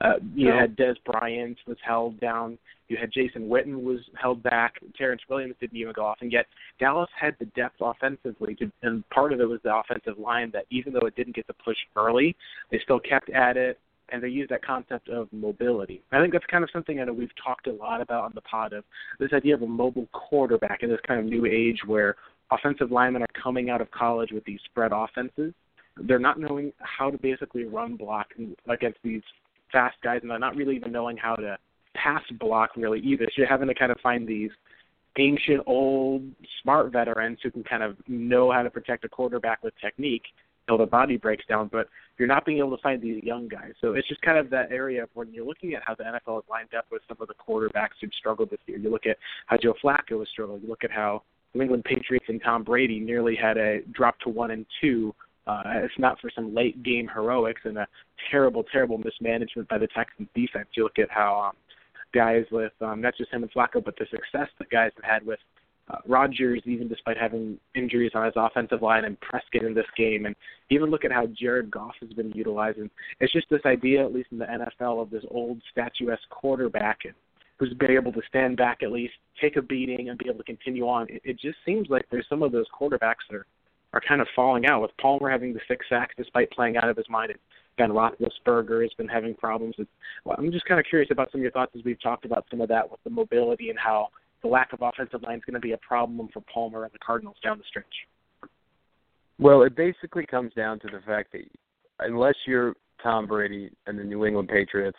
Uh, 0.00 0.14
you 0.34 0.48
no. 0.48 0.58
had 0.58 0.76
Dez 0.76 0.94
Bryant 1.04 1.58
was 1.66 1.76
held 1.84 2.20
down. 2.20 2.56
You 2.88 2.96
had 2.96 3.10
Jason 3.12 3.48
Witten 3.48 3.82
was 3.82 3.98
held 4.20 4.42
back. 4.42 4.74
Terrence 4.96 5.22
Williams 5.28 5.56
didn't 5.60 5.76
even 5.76 5.92
go 5.92 6.06
off, 6.06 6.18
and 6.20 6.32
yet 6.32 6.46
Dallas 6.78 7.10
had 7.20 7.34
the 7.38 7.46
depth 7.46 7.76
offensively, 7.80 8.54
to, 8.56 8.70
and 8.82 9.08
part 9.10 9.32
of 9.32 9.40
it 9.40 9.48
was 9.48 9.60
the 9.64 9.74
offensive 9.74 10.18
line 10.18 10.50
that 10.52 10.66
even 10.70 10.92
though 10.92 11.06
it 11.06 11.16
didn't 11.16 11.34
get 11.34 11.46
the 11.48 11.54
push 11.64 11.76
early, 11.96 12.36
they 12.70 12.78
still 12.82 13.00
kept 13.00 13.28
at 13.30 13.56
it, 13.56 13.78
and 14.10 14.22
they 14.22 14.28
used 14.28 14.50
that 14.50 14.64
concept 14.64 15.08
of 15.08 15.28
mobility. 15.32 16.00
I 16.12 16.20
think 16.20 16.32
that's 16.32 16.46
kind 16.46 16.64
of 16.64 16.70
something 16.72 17.00
I 17.00 17.04
know 17.04 17.12
we've 17.12 17.28
talked 17.44 17.66
a 17.66 17.72
lot 17.72 18.00
about 18.00 18.24
on 18.24 18.32
the 18.34 18.40
pod 18.42 18.72
of 18.72 18.84
this 19.18 19.32
idea 19.32 19.54
of 19.54 19.62
a 19.62 19.66
mobile 19.66 20.06
quarterback 20.12 20.82
in 20.82 20.88
this 20.88 21.00
kind 21.06 21.20
of 21.20 21.26
new 21.26 21.44
age 21.44 21.80
where 21.86 22.16
offensive 22.50 22.90
linemen 22.90 23.22
are 23.22 23.42
coming 23.42 23.68
out 23.68 23.80
of 23.80 23.90
college 23.90 24.30
with 24.32 24.44
these 24.44 24.60
spread 24.64 24.92
offenses. 24.94 25.52
They're 26.00 26.18
not 26.18 26.38
knowing 26.38 26.72
how 26.78 27.10
to 27.10 27.18
basically 27.18 27.64
run 27.64 27.96
block 27.96 28.28
against 28.68 28.98
these 29.02 29.22
fast 29.70 29.96
guys, 30.02 30.20
and 30.22 30.40
not 30.40 30.56
really 30.56 30.76
even 30.76 30.92
knowing 30.92 31.16
how 31.16 31.34
to 31.36 31.56
pass 31.94 32.22
block 32.38 32.70
really 32.76 33.00
either. 33.00 33.26
So 33.26 33.32
you're 33.38 33.48
having 33.48 33.68
to 33.68 33.74
kind 33.74 33.92
of 33.92 33.98
find 34.02 34.26
these 34.26 34.50
ancient, 35.18 35.62
old, 35.66 36.22
smart 36.62 36.92
veterans 36.92 37.38
who 37.42 37.50
can 37.50 37.64
kind 37.64 37.82
of 37.82 37.96
know 38.06 38.52
how 38.52 38.62
to 38.62 38.70
protect 38.70 39.04
a 39.04 39.08
quarterback 39.08 39.62
with 39.62 39.74
technique 39.80 40.22
until 40.66 40.78
the 40.84 40.90
body 40.90 41.16
breaks 41.16 41.44
down. 41.46 41.68
But 41.72 41.88
you're 42.18 42.28
not 42.28 42.44
being 42.44 42.58
able 42.58 42.76
to 42.76 42.82
find 42.82 43.02
these 43.02 43.22
young 43.22 43.48
guys. 43.48 43.72
So 43.80 43.94
it's 43.94 44.08
just 44.08 44.22
kind 44.22 44.38
of 44.38 44.50
that 44.50 44.70
area 44.70 45.04
of 45.04 45.08
when 45.14 45.32
you're 45.32 45.46
looking 45.46 45.74
at 45.74 45.82
how 45.84 45.94
the 45.94 46.04
NFL 46.04 46.38
is 46.38 46.44
lined 46.48 46.74
up 46.76 46.86
with 46.90 47.02
some 47.08 47.16
of 47.20 47.28
the 47.28 47.34
quarterbacks 47.34 47.98
who've 48.00 48.10
struggled 48.18 48.50
this 48.50 48.60
year. 48.66 48.78
You 48.78 48.90
look 48.90 49.06
at 49.06 49.16
how 49.46 49.56
Joe 49.56 49.74
Flacco 49.82 50.18
has 50.20 50.28
struggled. 50.32 50.62
You 50.62 50.68
look 50.68 50.84
at 50.84 50.90
how 50.90 51.22
New 51.54 51.62
England 51.62 51.84
Patriots 51.84 52.26
and 52.28 52.40
Tom 52.42 52.62
Brady 52.62 53.00
nearly 53.00 53.34
had 53.34 53.56
a 53.56 53.80
drop 53.92 54.18
to 54.20 54.28
one 54.28 54.50
and 54.50 54.66
two 54.80 55.14
uh, 55.48 55.62
if 55.66 55.90
not 55.98 56.20
for 56.20 56.30
some 56.34 56.54
late 56.54 56.82
game 56.82 57.08
heroics 57.12 57.62
and 57.64 57.78
a 57.78 57.86
terrible, 58.30 58.62
terrible 58.70 58.98
mismanagement 58.98 59.68
by 59.68 59.78
the 59.78 59.88
Texans 59.88 60.28
defense, 60.34 60.68
you 60.74 60.82
look 60.82 60.98
at 60.98 61.10
how 61.10 61.40
um, 61.40 61.56
guys 62.14 62.44
with 62.52 62.72
um, 62.82 63.00
not 63.00 63.16
just 63.16 63.32
him 63.32 63.42
and 63.42 63.52
Flacco, 63.52 63.82
but 63.82 63.96
the 63.98 64.06
success 64.10 64.48
that 64.58 64.70
guys 64.70 64.90
have 64.96 65.10
had 65.10 65.26
with 65.26 65.38
uh, 65.90 65.96
Rodgers, 66.06 66.60
even 66.66 66.86
despite 66.86 67.16
having 67.16 67.58
injuries 67.74 68.12
on 68.14 68.26
his 68.26 68.34
offensive 68.36 68.82
line, 68.82 69.06
and 69.06 69.18
Prescott 69.20 69.64
in 69.64 69.72
this 69.72 69.86
game, 69.96 70.26
and 70.26 70.36
even 70.68 70.90
look 70.90 71.06
at 71.06 71.12
how 71.12 71.26
Jared 71.26 71.70
Goff 71.70 71.94
has 72.00 72.10
been 72.10 72.30
utilized. 72.32 72.78
And 72.78 72.90
it's 73.20 73.32
just 73.32 73.48
this 73.48 73.62
idea, 73.64 74.04
at 74.04 74.12
least 74.12 74.28
in 74.30 74.38
the 74.38 74.44
NFL, 74.44 75.00
of 75.00 75.10
this 75.10 75.24
old 75.30 75.62
statuesque 75.72 76.28
quarterback 76.28 76.98
who's 77.58 77.72
been 77.74 77.90
able 77.90 78.12
to 78.12 78.20
stand 78.28 78.56
back 78.56 78.82
at 78.82 78.92
least, 78.92 79.14
take 79.40 79.56
a 79.56 79.62
beating, 79.62 80.10
and 80.10 80.18
be 80.18 80.26
able 80.28 80.38
to 80.38 80.44
continue 80.44 80.86
on. 80.86 81.06
It, 81.08 81.22
it 81.24 81.40
just 81.40 81.56
seems 81.64 81.88
like 81.88 82.06
there's 82.10 82.26
some 82.28 82.42
of 82.42 82.52
those 82.52 82.66
quarterbacks 82.78 83.24
that 83.30 83.36
are 83.36 83.46
are 83.98 84.08
kind 84.08 84.20
of 84.20 84.28
falling 84.34 84.66
out 84.66 84.80
with 84.80 84.92
Palmer 85.00 85.28
having 85.28 85.52
the 85.52 85.60
six 85.66 85.84
sacks 85.88 86.14
despite 86.16 86.50
playing 86.52 86.76
out 86.76 86.88
of 86.88 86.96
his 86.96 87.08
mind. 87.08 87.32
And 87.32 87.40
Ben 87.76 87.90
Roethlisberger 87.90 88.82
has 88.82 88.92
been 88.96 89.08
having 89.08 89.34
problems. 89.34 89.74
It's, 89.78 89.90
well, 90.24 90.36
I'm 90.38 90.52
just 90.52 90.66
kind 90.66 90.78
of 90.78 90.86
curious 90.88 91.10
about 91.10 91.32
some 91.32 91.40
of 91.40 91.42
your 91.42 91.50
thoughts 91.50 91.72
as 91.76 91.84
we've 91.84 92.00
talked 92.00 92.24
about 92.24 92.46
some 92.50 92.60
of 92.60 92.68
that 92.68 92.88
with 92.88 93.00
the 93.02 93.10
mobility 93.10 93.70
and 93.70 93.78
how 93.78 94.08
the 94.42 94.48
lack 94.48 94.72
of 94.72 94.82
offensive 94.82 95.22
line 95.22 95.38
is 95.38 95.44
going 95.44 95.54
to 95.54 95.60
be 95.60 95.72
a 95.72 95.78
problem 95.78 96.28
for 96.32 96.42
Palmer 96.52 96.84
and 96.84 96.92
the 96.92 96.98
Cardinals 96.98 97.36
down 97.42 97.58
the 97.58 97.64
stretch. 97.68 97.84
Well, 99.40 99.62
it 99.62 99.76
basically 99.76 100.26
comes 100.26 100.52
down 100.54 100.78
to 100.80 100.88
the 100.88 101.00
fact 101.04 101.32
that 101.32 101.42
unless 101.98 102.34
you're 102.46 102.74
Tom 103.02 103.26
Brady 103.26 103.70
and 103.86 103.98
the 103.98 104.04
New 104.04 104.24
England 104.24 104.48
Patriots, 104.48 104.98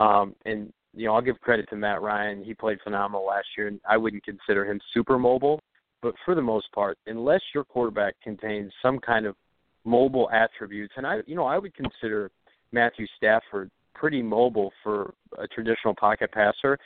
um, 0.00 0.34
and 0.44 0.72
you 0.94 1.06
know 1.06 1.14
I'll 1.14 1.22
give 1.22 1.40
credit 1.40 1.68
to 1.70 1.76
Matt 1.76 2.02
Ryan. 2.02 2.44
He 2.44 2.54
played 2.54 2.78
phenomenal 2.82 3.26
last 3.26 3.46
year, 3.56 3.68
and 3.68 3.80
I 3.88 3.96
wouldn't 3.96 4.24
consider 4.24 4.64
him 4.64 4.80
super 4.94 5.18
mobile. 5.18 5.60
But 6.06 6.14
for 6.24 6.36
the 6.36 6.42
most 6.42 6.70
part, 6.70 6.98
unless 7.08 7.40
your 7.52 7.64
quarterback 7.64 8.14
contains 8.22 8.72
some 8.80 9.00
kind 9.00 9.26
of 9.26 9.34
mobile 9.84 10.30
attributes, 10.30 10.94
and 10.96 11.04
I, 11.04 11.16
you 11.26 11.34
know, 11.34 11.46
I 11.46 11.58
would 11.58 11.74
consider 11.74 12.30
Matthew 12.70 13.08
Stafford 13.16 13.72
pretty 13.92 14.22
mobile 14.22 14.70
for 14.84 15.14
a 15.36 15.48
traditional 15.48 15.96
pocket 15.96 16.30
passer. 16.30 16.78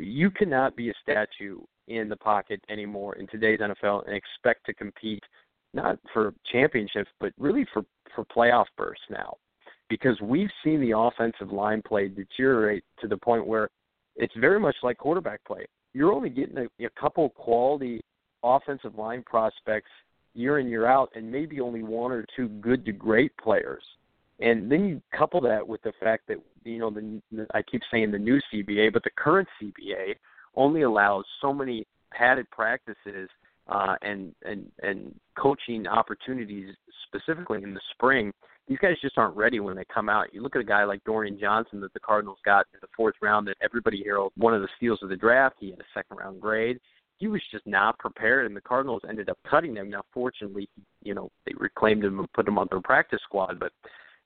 You 0.00 0.30
cannot 0.30 0.74
be 0.74 0.88
a 0.88 0.94
statue 1.02 1.58
in 1.88 2.08
the 2.08 2.16
pocket 2.16 2.62
anymore 2.70 3.16
in 3.16 3.26
today's 3.26 3.60
NFL 3.60 4.06
and 4.06 4.16
expect 4.16 4.64
to 4.64 4.72
compete 4.72 5.22
not 5.74 5.98
for 6.14 6.32
championships, 6.50 7.10
but 7.20 7.34
really 7.36 7.66
for 7.74 7.82
for 8.16 8.24
playoff 8.24 8.66
bursts 8.78 9.04
now, 9.10 9.36
because 9.90 10.18
we've 10.22 10.48
seen 10.64 10.80
the 10.80 10.96
offensive 10.96 11.52
line 11.52 11.82
play 11.86 12.08
deteriorate 12.08 12.84
to 13.02 13.06
the 13.06 13.18
point 13.18 13.46
where 13.46 13.68
it's 14.16 14.34
very 14.40 14.58
much 14.58 14.76
like 14.82 14.96
quarterback 14.96 15.44
play. 15.44 15.66
You're 15.92 16.14
only 16.14 16.30
getting 16.30 16.56
a, 16.56 16.86
a 16.86 16.90
couple 16.98 17.28
quality 17.28 18.00
offensive 18.42 18.96
line 18.96 19.22
prospects 19.24 19.90
year 20.34 20.58
in 20.58 20.68
year 20.68 20.86
out, 20.86 21.10
and 21.14 21.30
maybe 21.30 21.60
only 21.60 21.82
one 21.82 22.12
or 22.12 22.24
two 22.36 22.48
good 22.48 22.84
to 22.86 22.92
great 22.92 23.36
players. 23.36 23.82
And 24.40 24.70
then 24.70 24.84
you 24.86 25.02
couple 25.16 25.40
that 25.42 25.66
with 25.66 25.82
the 25.82 25.92
fact 26.00 26.26
that 26.28 26.38
you 26.64 26.78
know 26.78 26.90
the, 26.90 27.20
the 27.30 27.46
I 27.54 27.62
keep 27.62 27.82
saying 27.90 28.10
the 28.10 28.18
new 28.18 28.40
CBA, 28.52 28.92
but 28.92 29.04
the 29.04 29.10
current 29.16 29.48
CBA 29.60 30.14
only 30.56 30.82
allows 30.82 31.24
so 31.40 31.52
many 31.52 31.86
padded 32.10 32.50
practices 32.50 33.28
uh, 33.68 33.96
and 34.02 34.34
and 34.44 34.70
and 34.82 35.14
coaching 35.38 35.86
opportunities 35.86 36.74
specifically 37.06 37.62
in 37.62 37.74
the 37.74 37.80
spring. 37.92 38.32
These 38.68 38.78
guys 38.78 38.94
just 39.02 39.18
aren't 39.18 39.36
ready 39.36 39.60
when 39.60 39.76
they 39.76 39.84
come 39.92 40.08
out. 40.08 40.32
You 40.32 40.40
look 40.40 40.54
at 40.54 40.62
a 40.62 40.64
guy 40.64 40.84
like 40.84 41.02
Dorian 41.04 41.38
Johnson 41.38 41.80
that 41.80 41.92
the 41.94 42.00
Cardinals 42.00 42.38
got 42.44 42.66
in 42.72 42.78
the 42.80 42.86
fourth 42.96 43.16
round 43.20 43.46
that 43.48 43.56
everybody 43.62 44.02
heralded 44.04 44.40
one 44.40 44.54
of 44.54 44.62
the 44.62 44.68
steals 44.76 45.00
of 45.02 45.08
the 45.08 45.16
draft. 45.16 45.56
He 45.58 45.70
had 45.70 45.80
a 45.80 45.84
second 45.92 46.18
round 46.18 46.40
grade 46.40 46.78
he 47.22 47.28
was 47.28 47.40
just 47.52 47.64
not 47.68 47.96
prepared, 48.00 48.46
and 48.46 48.56
the 48.56 48.60
Cardinals 48.60 49.02
ended 49.08 49.28
up 49.28 49.38
cutting 49.48 49.76
him. 49.76 49.88
Now, 49.88 50.02
fortunately, 50.12 50.68
you 51.04 51.14
know 51.14 51.30
they 51.46 51.52
reclaimed 51.56 52.04
him 52.04 52.18
and 52.18 52.32
put 52.32 52.48
him 52.48 52.58
on 52.58 52.66
their 52.68 52.80
practice 52.80 53.20
squad. 53.22 53.60
But 53.60 53.70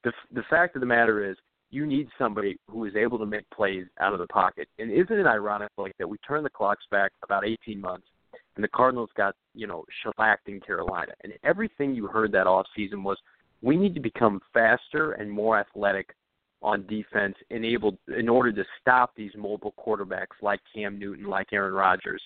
the 0.03 0.13
the 0.33 0.45
fact 0.49 0.77
of 0.77 0.81
the 0.81 0.87
matter 0.87 1.31
is, 1.31 1.37
you 1.71 1.85
need 1.85 2.09
somebody 2.17 2.57
who 2.71 2.87
is 2.87 2.97
able 2.97 3.19
to 3.19 3.27
make 3.27 3.45
plays 3.51 3.85
out 4.01 4.15
of 4.15 4.19
the 4.19 4.27
pocket. 4.29 4.67
And 4.79 4.91
isn't 4.91 5.19
it 5.19 5.27
ironic 5.27 5.69
like 5.77 5.93
that? 5.99 6.09
We 6.09 6.17
turn 6.27 6.43
the 6.43 6.49
clocks 6.49 6.85
back 6.91 7.13
about 7.23 7.45
18 7.45 7.79
months, 7.79 8.07
and 8.55 8.65
the 8.65 8.69
Cardinals 8.69 9.11
got 9.15 9.35
you 9.55 9.67
know 9.67 9.85
shellacked 10.03 10.49
in 10.49 10.59
Carolina, 10.61 11.13
and 11.23 11.35
everything 11.45 11.95
you 11.95 12.07
heard 12.07 12.33
that 12.33 12.47
off 12.47 12.65
season 12.75 13.05
was 13.05 13.19
we 13.61 13.77
need 13.77 13.93
to 13.93 14.01
become 14.01 14.41
faster 14.55 15.13
and 15.13 15.31
more 15.31 15.59
athletic 15.59 16.15
on 16.63 16.87
defense, 16.87 17.35
enabled 17.51 17.99
in 18.17 18.31
order 18.31 18.53
to 18.53 18.65
stop 18.81 19.15
these 19.15 19.33
mobile 19.37 19.75
quarterbacks 19.79 20.41
like 20.41 20.61
Cam 20.75 20.99
Newton, 20.99 21.27
like 21.27 21.53
Aaron 21.53 21.75
Rodgers. 21.75 22.23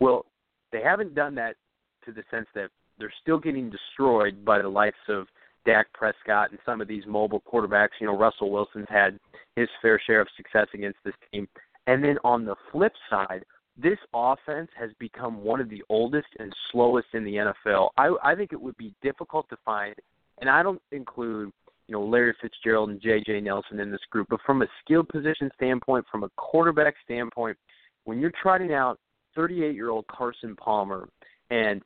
Well, 0.00 0.26
they 0.72 0.82
haven't 0.82 1.14
done 1.14 1.34
that 1.36 1.56
to 2.04 2.12
the 2.12 2.22
sense 2.30 2.46
that 2.54 2.70
they're 2.98 3.12
still 3.22 3.38
getting 3.38 3.70
destroyed 3.70 4.44
by 4.44 4.60
the 4.60 4.68
likes 4.68 4.96
of 5.08 5.26
Dak 5.64 5.92
Prescott 5.92 6.50
and 6.50 6.58
some 6.64 6.80
of 6.80 6.88
these 6.88 7.04
mobile 7.06 7.42
quarterbacks. 7.52 8.00
You 8.00 8.06
know, 8.06 8.16
Russell 8.16 8.50
Wilson's 8.50 8.86
had 8.88 9.18
his 9.56 9.68
fair 9.82 10.00
share 10.06 10.20
of 10.20 10.28
success 10.36 10.68
against 10.72 10.98
this 11.04 11.14
team. 11.32 11.48
And 11.86 12.02
then 12.02 12.18
on 12.24 12.44
the 12.44 12.54
flip 12.72 12.92
side, 13.10 13.44
this 13.76 13.98
offense 14.14 14.70
has 14.78 14.90
become 14.98 15.42
one 15.42 15.60
of 15.60 15.68
the 15.68 15.82
oldest 15.88 16.28
and 16.38 16.54
slowest 16.72 17.08
in 17.12 17.24
the 17.24 17.52
NFL. 17.66 17.88
I, 17.98 18.14
I 18.22 18.34
think 18.34 18.52
it 18.52 18.60
would 18.60 18.76
be 18.76 18.94
difficult 19.02 19.48
to 19.50 19.56
find, 19.64 19.94
and 20.40 20.48
I 20.48 20.62
don't 20.62 20.80
include, 20.92 21.52
you 21.86 21.92
know, 21.92 22.04
Larry 22.04 22.34
Fitzgerald 22.40 22.90
and 22.90 23.00
J.J. 23.00 23.40
Nelson 23.42 23.80
in 23.80 23.90
this 23.90 24.00
group, 24.10 24.28
but 24.30 24.40
from 24.46 24.62
a 24.62 24.66
skill 24.82 25.04
position 25.04 25.50
standpoint, 25.56 26.06
from 26.10 26.24
a 26.24 26.30
quarterback 26.36 26.94
standpoint, 27.04 27.58
when 28.04 28.18
you're 28.18 28.32
trotting 28.42 28.72
out 28.72 28.98
38 29.36 29.74
year 29.74 29.90
old 29.90 30.06
Carson 30.08 30.56
Palmer 30.56 31.08
and 31.50 31.82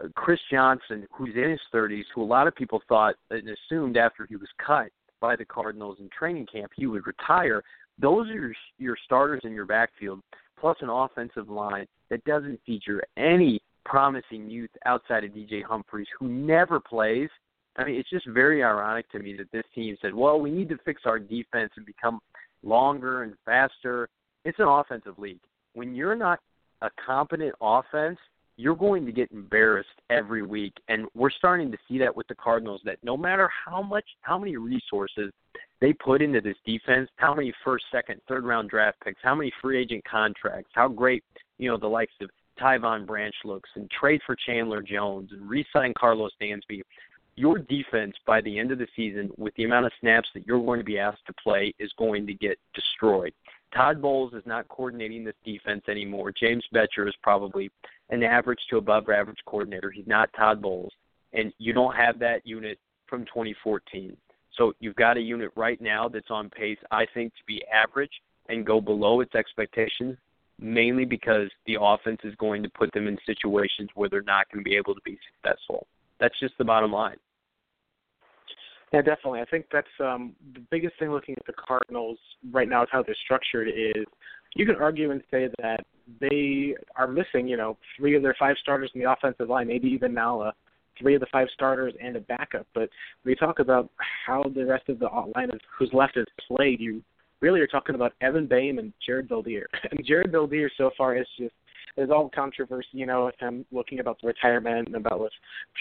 uh, 0.00 0.08
Chris 0.14 0.38
Johnson, 0.50 1.06
who's 1.10 1.34
in 1.34 1.50
his 1.50 1.60
30s, 1.74 2.04
who 2.14 2.22
a 2.22 2.24
lot 2.24 2.46
of 2.46 2.54
people 2.54 2.80
thought 2.88 3.16
and 3.30 3.48
assumed 3.48 3.96
after 3.96 4.26
he 4.26 4.36
was 4.36 4.48
cut 4.64 4.90
by 5.20 5.34
the 5.34 5.44
Cardinals 5.44 5.98
in 6.00 6.08
training 6.16 6.46
camp 6.52 6.70
he 6.76 6.86
would 6.86 7.06
retire. 7.06 7.62
Those 7.98 8.28
are 8.28 8.34
your, 8.34 8.52
your 8.78 8.96
starters 9.04 9.42
in 9.44 9.52
your 9.52 9.66
backfield, 9.66 10.20
plus 10.58 10.76
an 10.80 10.88
offensive 10.88 11.48
line 11.48 11.86
that 12.08 12.24
doesn't 12.24 12.60
feature 12.64 13.02
any 13.16 13.60
promising 13.84 14.48
youth 14.48 14.70
outside 14.86 15.24
of 15.24 15.32
DJ 15.32 15.62
Humphries, 15.62 16.06
who 16.18 16.28
never 16.28 16.80
plays. 16.80 17.28
I 17.76 17.84
mean, 17.84 17.96
it's 17.96 18.10
just 18.10 18.26
very 18.28 18.62
ironic 18.62 19.10
to 19.12 19.18
me 19.18 19.36
that 19.38 19.50
this 19.52 19.64
team 19.74 19.96
said, 20.02 20.14
well, 20.14 20.40
we 20.40 20.50
need 20.50 20.68
to 20.68 20.78
fix 20.84 21.02
our 21.04 21.18
defense 21.18 21.72
and 21.76 21.86
become 21.86 22.20
longer 22.62 23.22
and 23.22 23.34
faster. 23.44 24.08
It's 24.44 24.58
an 24.58 24.66
offensive 24.68 25.18
league. 25.18 25.40
When 25.74 25.94
you're 25.94 26.16
not 26.16 26.40
a 26.82 26.90
competent 27.04 27.54
offense, 27.60 28.18
you're 28.56 28.76
going 28.76 29.06
to 29.06 29.12
get 29.12 29.30
embarrassed 29.32 29.88
every 30.10 30.42
week. 30.42 30.74
And 30.88 31.06
we're 31.14 31.30
starting 31.30 31.72
to 31.72 31.78
see 31.88 31.98
that 31.98 32.14
with 32.14 32.28
the 32.28 32.34
Cardinals 32.34 32.82
that 32.84 32.98
no 33.02 33.16
matter 33.16 33.48
how 33.64 33.80
much 33.82 34.04
how 34.20 34.38
many 34.38 34.56
resources 34.56 35.32
they 35.80 35.94
put 35.94 36.20
into 36.20 36.40
this 36.40 36.56
defense, 36.66 37.08
how 37.16 37.34
many 37.34 37.54
first, 37.64 37.86
second, 37.90 38.20
third 38.28 38.44
round 38.44 38.68
draft 38.68 38.98
picks, 39.02 39.20
how 39.22 39.34
many 39.34 39.50
free 39.62 39.80
agent 39.80 40.04
contracts, 40.04 40.70
how 40.74 40.88
great, 40.88 41.24
you 41.58 41.70
know, 41.70 41.78
the 41.78 41.86
likes 41.86 42.12
of 42.20 42.28
Tyvon 42.60 43.06
Branch 43.06 43.34
looks 43.44 43.70
and 43.74 43.90
trade 43.90 44.20
for 44.26 44.36
Chandler 44.36 44.82
Jones 44.82 45.30
and 45.32 45.48
re-sign 45.48 45.94
Karlos 45.94 46.30
Dansby, 46.40 46.82
your 47.36 47.58
defense 47.58 48.14
by 48.26 48.42
the 48.42 48.58
end 48.58 48.70
of 48.70 48.78
the 48.78 48.88
season, 48.94 49.30
with 49.38 49.54
the 49.54 49.64
amount 49.64 49.86
of 49.86 49.92
snaps 50.00 50.28
that 50.34 50.46
you're 50.46 50.62
going 50.62 50.78
to 50.78 50.84
be 50.84 50.98
asked 50.98 51.24
to 51.26 51.32
play, 51.42 51.72
is 51.78 51.90
going 51.96 52.26
to 52.26 52.34
get 52.34 52.58
destroyed. 52.74 53.32
Todd 53.74 54.02
Bowles 54.02 54.32
is 54.34 54.42
not 54.46 54.68
coordinating 54.68 55.24
this 55.24 55.34
defense 55.44 55.82
anymore. 55.88 56.32
James 56.32 56.64
Bettcher 56.74 57.08
is 57.08 57.14
probably 57.22 57.70
an 58.10 58.22
average 58.22 58.60
to 58.70 58.78
above 58.78 59.08
average 59.08 59.38
coordinator. 59.46 59.90
He's 59.90 60.06
not 60.06 60.30
Todd 60.36 60.60
Bowles. 60.60 60.92
And 61.32 61.52
you 61.58 61.72
don't 61.72 61.94
have 61.94 62.18
that 62.18 62.46
unit 62.46 62.78
from 63.06 63.24
2014. 63.26 64.16
So 64.56 64.72
you've 64.80 64.96
got 64.96 65.16
a 65.16 65.20
unit 65.20 65.50
right 65.56 65.80
now 65.80 66.08
that's 66.08 66.30
on 66.30 66.50
pace, 66.50 66.78
I 66.90 67.06
think, 67.14 67.32
to 67.34 67.44
be 67.46 67.62
average 67.72 68.10
and 68.48 68.66
go 68.66 68.80
below 68.80 69.20
its 69.20 69.34
expectations, 69.34 70.16
mainly 70.58 71.04
because 71.04 71.48
the 71.66 71.78
offense 71.80 72.20
is 72.24 72.34
going 72.34 72.62
to 72.64 72.68
put 72.70 72.92
them 72.92 73.06
in 73.06 73.16
situations 73.24 73.88
where 73.94 74.08
they're 74.08 74.22
not 74.22 74.50
going 74.50 74.64
to 74.64 74.68
be 74.68 74.76
able 74.76 74.94
to 74.94 75.00
be 75.04 75.18
successful. 75.32 75.86
That's 76.18 76.38
just 76.40 76.58
the 76.58 76.64
bottom 76.64 76.92
line. 76.92 77.16
Yeah, 78.92 79.02
definitely. 79.02 79.40
I 79.40 79.44
think 79.44 79.66
that's 79.72 79.86
um, 80.00 80.34
the 80.54 80.60
biggest 80.70 80.98
thing 80.98 81.12
looking 81.12 81.36
at 81.38 81.46
the 81.46 81.52
Cardinals 81.52 82.18
right 82.50 82.68
now 82.68 82.82
is 82.82 82.88
how 82.90 83.02
they're 83.02 83.14
structured 83.24 83.68
is 83.68 84.04
you 84.56 84.66
can 84.66 84.74
argue 84.76 85.12
and 85.12 85.22
say 85.30 85.48
that 85.62 85.84
they 86.20 86.74
are 86.96 87.06
missing, 87.06 87.46
you 87.46 87.56
know, 87.56 87.76
three 87.96 88.16
of 88.16 88.22
their 88.22 88.34
five 88.38 88.56
starters 88.60 88.90
in 88.94 89.00
the 89.00 89.10
offensive 89.10 89.48
line, 89.48 89.68
maybe 89.68 89.88
even 89.88 90.18
uh, 90.18 90.50
three 90.98 91.14
of 91.14 91.20
the 91.20 91.26
five 91.30 91.46
starters 91.54 91.94
and 92.02 92.16
a 92.16 92.20
backup. 92.20 92.66
But 92.74 92.88
when 93.22 93.30
you 93.30 93.36
talk 93.36 93.60
about 93.60 93.90
how 94.26 94.42
the 94.54 94.66
rest 94.66 94.88
of 94.88 94.98
the 94.98 95.08
line 95.36 95.50
is, 95.50 95.60
who's 95.78 95.90
left 95.92 96.16
is 96.16 96.26
played, 96.48 96.80
you 96.80 97.02
really 97.40 97.60
are 97.60 97.66
talking 97.68 97.94
about 97.94 98.12
Evan 98.20 98.46
Boehm 98.46 98.78
and 98.78 98.92
Jared 99.04 99.28
Veldheer. 99.28 99.64
And 99.90 100.04
Jared 100.04 100.32
Veldheer 100.32 100.68
so 100.76 100.90
far 100.96 101.16
is 101.16 101.26
just 101.38 101.54
there's 101.96 102.10
all 102.10 102.30
controversy, 102.34 102.88
you 102.92 103.06
know, 103.06 103.30
him 103.38 103.64
looking 103.72 104.00
about 104.00 104.20
the 104.20 104.28
retirement 104.28 104.88
and 104.88 104.96
about 104.96 105.20
what 105.20 105.32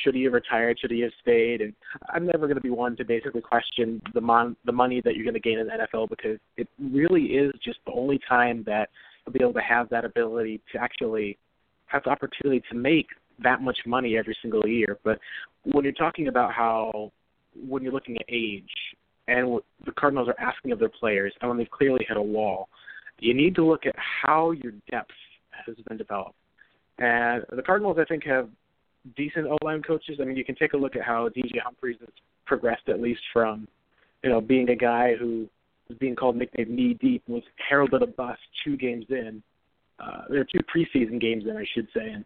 should 0.03 0.15
he 0.15 0.23
have 0.23 0.33
retired, 0.33 0.79
should 0.79 0.91
he 0.91 1.01
have 1.01 1.11
stayed, 1.21 1.61
and 1.61 1.73
I'm 2.13 2.25
never 2.25 2.47
going 2.47 2.55
to 2.55 2.61
be 2.61 2.69
one 2.69 2.95
to 2.97 3.05
basically 3.05 3.41
question 3.41 4.01
the 4.13 4.21
mon 4.21 4.55
the 4.65 4.71
money 4.71 5.01
that 5.05 5.15
you're 5.15 5.23
going 5.23 5.33
to 5.33 5.39
gain 5.39 5.59
in 5.59 5.67
the 5.67 5.73
NFL 5.73 6.09
because 6.09 6.39
it 6.57 6.67
really 6.79 7.23
is 7.23 7.53
just 7.63 7.79
the 7.85 7.93
only 7.93 8.19
time 8.27 8.63
that 8.65 8.89
you'll 9.25 9.33
be 9.33 9.41
able 9.41 9.53
to 9.53 9.61
have 9.61 9.89
that 9.89 10.05
ability 10.05 10.61
to 10.71 10.81
actually 10.81 11.37
have 11.85 12.03
the 12.03 12.09
opportunity 12.09 12.61
to 12.69 12.75
make 12.75 13.07
that 13.43 13.61
much 13.61 13.77
money 13.85 14.17
every 14.17 14.37
single 14.41 14.67
year. 14.67 14.97
But 15.03 15.19
when 15.63 15.83
you're 15.83 15.93
talking 15.93 16.27
about 16.27 16.53
how 16.53 17.11
when 17.67 17.83
you're 17.83 17.93
looking 17.93 18.17
at 18.17 18.25
age 18.29 18.69
and 19.27 19.47
what 19.47 19.63
the 19.85 19.91
Cardinals 19.91 20.27
are 20.27 20.39
asking 20.39 20.71
of 20.71 20.79
their 20.79 20.89
players, 20.89 21.33
and 21.41 21.49
when 21.49 21.57
they've 21.57 21.69
clearly 21.69 22.05
hit 22.07 22.17
a 22.17 22.21
wall, 22.21 22.69
you 23.19 23.33
need 23.33 23.55
to 23.55 23.65
look 23.65 23.85
at 23.85 23.95
how 23.97 24.51
your 24.51 24.73
depth 24.89 25.11
has 25.65 25.75
been 25.87 25.97
developed. 25.97 26.35
And 26.97 27.43
the 27.51 27.61
Cardinals, 27.61 27.97
I 27.99 28.05
think, 28.05 28.25
have 28.25 28.49
decent 29.15 29.47
O 29.47 29.57
line 29.63 29.81
coaches. 29.81 30.19
I 30.21 30.25
mean, 30.25 30.35
you 30.35 30.45
can 30.45 30.55
take 30.55 30.73
a 30.73 30.77
look 30.77 30.95
at 30.95 31.03
how 31.03 31.29
DJ 31.29 31.59
Humphries 31.63 31.97
has 32.01 32.09
progressed, 32.45 32.89
at 32.89 33.01
least 33.01 33.21
from, 33.31 33.67
you 34.23 34.29
know, 34.29 34.41
being 34.41 34.69
a 34.69 34.75
guy 34.75 35.15
who 35.17 35.47
was 35.87 35.97
being 35.97 36.15
called 36.15 36.35
nicknamed 36.35 36.69
knee 36.69 36.93
deep 36.95 37.23
was 37.27 37.43
heralded 37.69 38.01
a 38.01 38.07
bust 38.07 38.41
two 38.63 38.77
games 38.77 39.05
in. 39.09 39.41
Uh, 39.99 40.21
there 40.29 40.41
are 40.41 40.45
two 40.45 40.59
preseason 40.73 41.19
games 41.19 41.45
in, 41.45 41.57
I 41.57 41.65
should 41.73 41.87
say. 41.93 42.09
And 42.09 42.25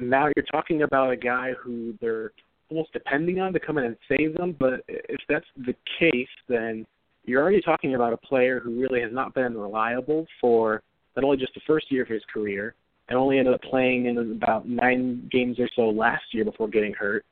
now 0.00 0.28
you're 0.34 0.46
talking 0.50 0.82
about 0.82 1.10
a 1.10 1.16
guy 1.16 1.52
who 1.62 1.94
they're 2.00 2.32
almost 2.70 2.92
depending 2.92 3.40
on 3.40 3.52
to 3.52 3.60
come 3.60 3.78
in 3.78 3.84
and 3.84 3.96
save 4.08 4.36
them. 4.36 4.56
But 4.58 4.84
if 4.88 5.20
that's 5.28 5.46
the 5.56 5.74
case, 5.98 6.28
then 6.48 6.86
you're 7.24 7.42
already 7.42 7.60
talking 7.60 7.94
about 7.94 8.12
a 8.12 8.16
player 8.16 8.60
who 8.60 8.80
really 8.80 9.00
has 9.00 9.12
not 9.12 9.34
been 9.34 9.56
reliable 9.56 10.26
for 10.40 10.82
not 11.16 11.24
only 11.24 11.36
just 11.36 11.54
the 11.54 11.60
first 11.66 11.90
year 11.90 12.02
of 12.02 12.08
his 12.08 12.22
career, 12.32 12.74
and 13.08 13.18
only 13.18 13.38
ended 13.38 13.54
up 13.54 13.62
playing 13.62 14.06
in 14.06 14.18
about 14.18 14.68
nine 14.68 15.28
games 15.30 15.58
or 15.58 15.68
so 15.76 15.90
last 15.90 16.24
year 16.32 16.44
before 16.44 16.68
getting 16.68 16.94
hurt. 16.94 17.24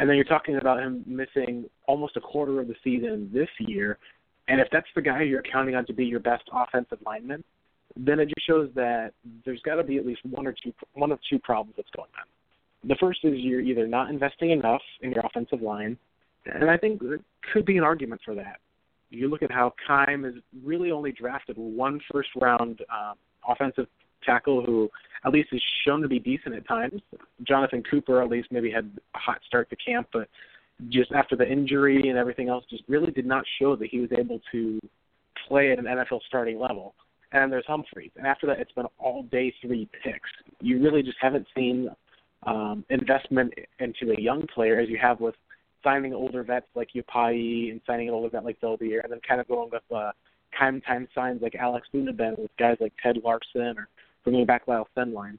And 0.00 0.08
then 0.08 0.16
you're 0.16 0.24
talking 0.24 0.56
about 0.56 0.80
him 0.80 1.02
missing 1.06 1.64
almost 1.86 2.16
a 2.16 2.20
quarter 2.20 2.60
of 2.60 2.68
the 2.68 2.74
season 2.84 3.30
this 3.32 3.48
year. 3.58 3.98
And 4.48 4.60
if 4.60 4.68
that's 4.70 4.86
the 4.94 5.02
guy 5.02 5.22
you're 5.22 5.42
counting 5.42 5.74
on 5.74 5.86
to 5.86 5.92
be 5.92 6.04
your 6.04 6.20
best 6.20 6.44
offensive 6.52 6.98
lineman, 7.04 7.42
then 7.96 8.20
it 8.20 8.26
just 8.26 8.46
shows 8.46 8.70
that 8.74 9.12
there's 9.44 9.60
got 9.62 9.76
to 9.76 9.82
be 9.82 9.96
at 9.96 10.06
least 10.06 10.20
one 10.24 10.46
or 10.46 10.54
two 10.62 10.72
one 10.94 11.10
of 11.10 11.18
two 11.28 11.38
problems 11.38 11.74
that's 11.76 11.90
going 11.96 12.10
on. 12.20 12.88
The 12.88 12.96
first 13.00 13.20
is 13.24 13.32
you're 13.38 13.60
either 13.60 13.86
not 13.86 14.10
investing 14.10 14.50
enough 14.50 14.82
in 15.00 15.10
your 15.10 15.24
offensive 15.26 15.62
line, 15.62 15.98
and 16.46 16.70
I 16.70 16.76
think 16.76 17.00
there 17.00 17.18
could 17.52 17.66
be 17.66 17.76
an 17.76 17.82
argument 17.82 18.20
for 18.24 18.34
that 18.36 18.60
you 19.10 19.28
look 19.28 19.42
at 19.42 19.50
how 19.50 19.74
Keim 19.86 20.24
has 20.24 20.34
really 20.64 20.90
only 20.90 21.12
drafted 21.12 21.56
one 21.56 22.00
first 22.12 22.30
round 22.40 22.80
uh, 22.92 23.14
offensive 23.48 23.86
tackle 24.24 24.64
who 24.64 24.88
at 25.24 25.32
least 25.32 25.48
is 25.52 25.62
shown 25.86 26.02
to 26.02 26.08
be 26.08 26.18
decent 26.18 26.54
at 26.54 26.66
times. 26.66 27.00
Jonathan 27.42 27.82
Cooper 27.88 28.22
at 28.22 28.28
least 28.28 28.48
maybe 28.50 28.70
had 28.70 28.90
a 29.14 29.18
hot 29.18 29.38
start 29.46 29.70
to 29.70 29.76
camp, 29.76 30.08
but 30.12 30.28
just 30.88 31.12
after 31.12 31.36
the 31.36 31.50
injury 31.50 32.08
and 32.08 32.18
everything 32.18 32.48
else, 32.48 32.64
just 32.70 32.84
really 32.88 33.10
did 33.10 33.26
not 33.26 33.44
show 33.60 33.74
that 33.76 33.88
he 33.88 33.98
was 34.00 34.10
able 34.16 34.40
to 34.52 34.78
play 35.48 35.72
at 35.72 35.78
an 35.78 35.86
NFL 35.86 36.20
starting 36.26 36.58
level. 36.58 36.94
And 37.32 37.52
there's 37.52 37.66
Humphries, 37.66 38.10
and 38.16 38.26
after 38.26 38.46
that, 38.46 38.58
it's 38.58 38.72
been 38.72 38.86
all 38.98 39.22
day 39.24 39.52
three 39.60 39.88
picks. 40.02 40.30
You 40.62 40.82
really 40.82 41.02
just 41.02 41.18
haven't 41.20 41.46
seen 41.54 41.90
um, 42.46 42.84
investment 42.88 43.52
into 43.80 44.14
a 44.16 44.20
young 44.20 44.46
player 44.54 44.80
as 44.80 44.88
you 44.88 44.98
have 44.98 45.20
with 45.20 45.34
signing 45.82 46.14
older 46.14 46.42
vets 46.42 46.66
like 46.74 46.90
Iupati 46.94 47.70
and 47.70 47.80
signing 47.86 48.08
an 48.08 48.14
older 48.14 48.30
vet 48.30 48.44
like 48.44 48.60
Veldheer, 48.60 49.02
and 49.02 49.12
then 49.12 49.20
kind 49.26 49.40
of 49.40 49.48
going 49.48 49.70
with 49.70 49.82
uh, 49.94 50.12
time 50.58 50.80
time 50.82 51.08
signs 51.14 51.42
like 51.42 51.54
Alex 51.54 51.88
Buneben 51.94 52.38
with 52.38 52.50
guys 52.58 52.76
like 52.80 52.92
Ted 53.02 53.18
Larsen 53.24 53.78
or 53.78 53.88
bringing 54.24 54.46
back 54.46 54.66
Lyle 54.66 54.88
Sendlein. 54.96 55.38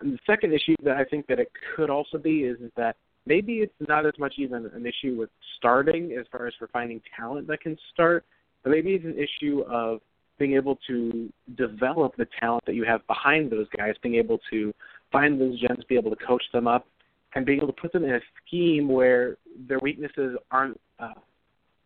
And 0.00 0.12
the 0.12 0.18
second 0.26 0.52
issue 0.52 0.76
that 0.84 0.96
I 0.96 1.04
think 1.04 1.26
that 1.26 1.40
it 1.40 1.50
could 1.74 1.90
also 1.90 2.18
be 2.18 2.44
is, 2.44 2.60
is 2.60 2.70
that 2.76 2.96
maybe 3.26 3.54
it's 3.54 3.72
not 3.88 4.06
as 4.06 4.12
much 4.18 4.34
even 4.38 4.66
an 4.66 4.86
issue 4.86 5.16
with 5.16 5.30
starting 5.56 6.16
as 6.18 6.26
far 6.30 6.46
as 6.46 6.54
for 6.58 6.68
finding 6.68 7.00
talent 7.16 7.46
that 7.48 7.60
can 7.60 7.76
start, 7.92 8.24
but 8.62 8.70
maybe 8.70 8.92
it's 8.92 9.04
an 9.04 9.16
issue 9.18 9.62
of 9.62 10.00
being 10.38 10.54
able 10.54 10.78
to 10.86 11.28
develop 11.56 12.14
the 12.16 12.26
talent 12.38 12.64
that 12.66 12.74
you 12.74 12.84
have 12.84 13.04
behind 13.08 13.50
those 13.50 13.66
guys, 13.76 13.94
being 14.02 14.14
able 14.14 14.38
to 14.50 14.72
find 15.10 15.40
those 15.40 15.58
gems, 15.60 15.84
be 15.88 15.96
able 15.96 16.10
to 16.10 16.24
coach 16.24 16.44
them 16.52 16.68
up, 16.68 16.86
and 17.34 17.44
being 17.44 17.58
able 17.58 17.68
to 17.68 17.80
put 17.80 17.92
them 17.92 18.04
in 18.04 18.14
a 18.14 18.20
scheme 18.46 18.88
where 18.88 19.36
their 19.68 19.78
weaknesses 19.80 20.36
aren't 20.50 20.80
uh, 20.98 21.14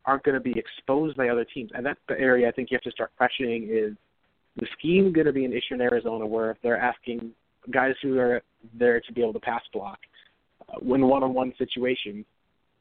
aren't 0.05 0.25
going 0.25 0.35
to 0.35 0.41
be 0.41 0.55
exposed 0.59 1.17
by 1.17 1.29
other 1.29 1.45
teams. 1.45 1.71
And 1.75 1.87
that's 1.87 2.01
the 2.09 2.19
area 2.19 2.49
I 2.49 2.53
think 2.53 2.71
you 2.71 2.77
have 2.77 2.83
to 2.83 2.91
start 2.91 3.13
questioning: 3.17 3.69
is 3.71 3.95
the 4.57 4.67
scheme 4.79 5.13
going 5.13 5.27
to 5.27 5.33
be 5.33 5.45
an 5.45 5.53
issue 5.53 5.75
in 5.75 5.81
Arizona 5.81 6.27
where 6.27 6.51
if 6.51 6.59
they're 6.63 6.81
asking 6.81 7.33
guys 7.71 7.95
who 8.03 8.19
are 8.19 8.43
there 8.79 9.01
to 9.01 9.13
be 9.13 9.21
able 9.23 9.33
to 9.33 9.41
pass 9.41 9.63
block 9.73 9.99
uh, 10.69 10.79
when 10.81 11.07
one-on-one 11.07 11.53
situations, 11.59 12.25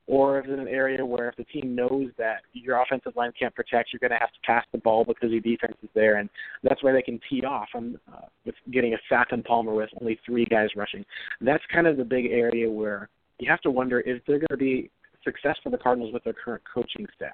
or 0.07 0.39
if 0.39 0.45
it's 0.45 0.59
an 0.59 0.67
area 0.67 1.05
where 1.05 1.29
if 1.29 1.35
the 1.35 1.43
team 1.45 1.75
knows 1.75 2.09
that 2.17 2.41
your 2.53 2.81
offensive 2.81 3.15
line 3.15 3.31
can't 3.37 3.53
protect, 3.55 3.89
you're 3.91 3.99
going 3.99 4.11
to 4.11 4.17
have 4.17 4.31
to 4.31 4.39
pass 4.45 4.65
the 4.71 4.77
ball 4.77 5.05
because 5.05 5.31
your 5.31 5.41
defense 5.41 5.75
is 5.83 5.89
there, 5.93 6.17
and 6.17 6.29
that's 6.63 6.83
where 6.83 6.93
they 6.93 7.01
can 7.01 7.19
tee 7.29 7.43
off 7.43 7.69
on 7.75 7.99
uh, 8.11 8.25
with 8.45 8.55
getting 8.71 8.93
a 8.93 8.97
sack 9.09 9.27
and 9.31 9.43
Palmer 9.43 9.73
with 9.73 9.89
only 10.01 10.19
three 10.25 10.45
guys 10.45 10.69
rushing. 10.75 11.05
That's 11.39 11.63
kind 11.73 11.87
of 11.87 11.97
the 11.97 12.03
big 12.03 12.25
area 12.25 12.69
where 12.69 13.09
you 13.39 13.49
have 13.49 13.61
to 13.61 13.71
wonder 13.71 13.99
is 13.99 14.21
there 14.27 14.37
going 14.37 14.47
to 14.49 14.57
be 14.57 14.89
success 15.23 15.55
for 15.63 15.69
the 15.69 15.77
Cardinals 15.77 16.13
with 16.13 16.23
their 16.23 16.33
current 16.33 16.63
coaching 16.73 17.05
staff. 17.15 17.31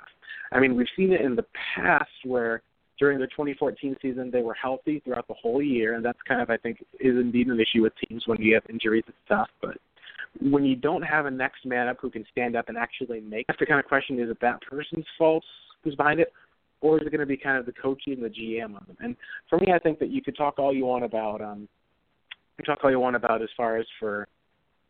I 0.52 0.60
mean, 0.60 0.76
we've 0.76 0.88
seen 0.96 1.14
it 1.14 1.22
in 1.22 1.36
the 1.36 1.46
past 1.76 2.10
where 2.26 2.62
during 3.00 3.20
the 3.20 3.28
2014 3.28 3.96
season 4.02 4.32
they 4.32 4.42
were 4.42 4.56
healthy 4.56 5.00
throughout 5.00 5.28
the 5.28 5.36
whole 5.36 5.62
year, 5.62 5.96
and 5.96 6.04
that's 6.04 6.20
kind 6.28 6.42
of 6.42 6.50
I 6.50 6.58
think 6.58 6.84
is 7.00 7.16
indeed 7.16 7.48
an 7.48 7.60
issue 7.60 7.84
with 7.84 7.94
teams 8.08 8.24
when 8.26 8.42
you 8.42 8.54
have 8.56 8.64
injuries 8.70 9.04
and 9.06 9.16
stuff. 9.26 9.50
But 9.62 9.78
when 10.41 10.65
you 10.65 10.75
don't 10.75 11.01
have 11.01 11.25
a 11.25 11.32
next 11.32 11.65
man 11.65 11.88
up 11.88 11.98
who 12.01 12.10
can 12.10 12.25
stand 12.32 12.56
up 12.56 12.70
and 12.70 12.77
actually 12.77 13.22
make, 13.22 13.46
have 13.50 13.58
to 13.58 13.65
kind 13.65 13.79
of 13.79 13.86
question 13.86 14.20
is 14.20 14.29
it 14.29 14.38
that 14.41 14.62
person's 14.62 15.06
fault 15.17 15.44
who's 15.84 15.96
behind 15.96 16.20
it, 16.20 16.32
or 16.82 17.00
is 17.00 17.08
it 17.08 17.10
going 17.12 17.22
to 17.22 17.25
be 17.25 17.38
kind 17.38 17.58
of 17.58 17.65
the 17.65 17.72
coaching 17.72 18.13
and 18.13 18.24
the 18.24 18.29
GM 18.29 18.65
on 18.65 18.86
them? 18.88 18.98
And 19.00 19.15
for 19.50 19.60
me, 19.60 19.72
I 19.74 19.79
think 19.79 20.00
that 20.00 20.10
you 20.10 20.22
could 20.22 20.38
talk 20.38 20.60
all 20.60 20.74
you 20.74 20.86
want 20.86 21.03
about, 21.03 21.41
um, 21.41 21.67
you 22.58 22.65
talk 22.65 22.79
all 22.84 22.91
you 22.91 23.00
want 23.00 23.15
about 23.15 23.41
as 23.41 23.50
far 23.56 23.77
as 23.77 23.86
for 24.00 24.27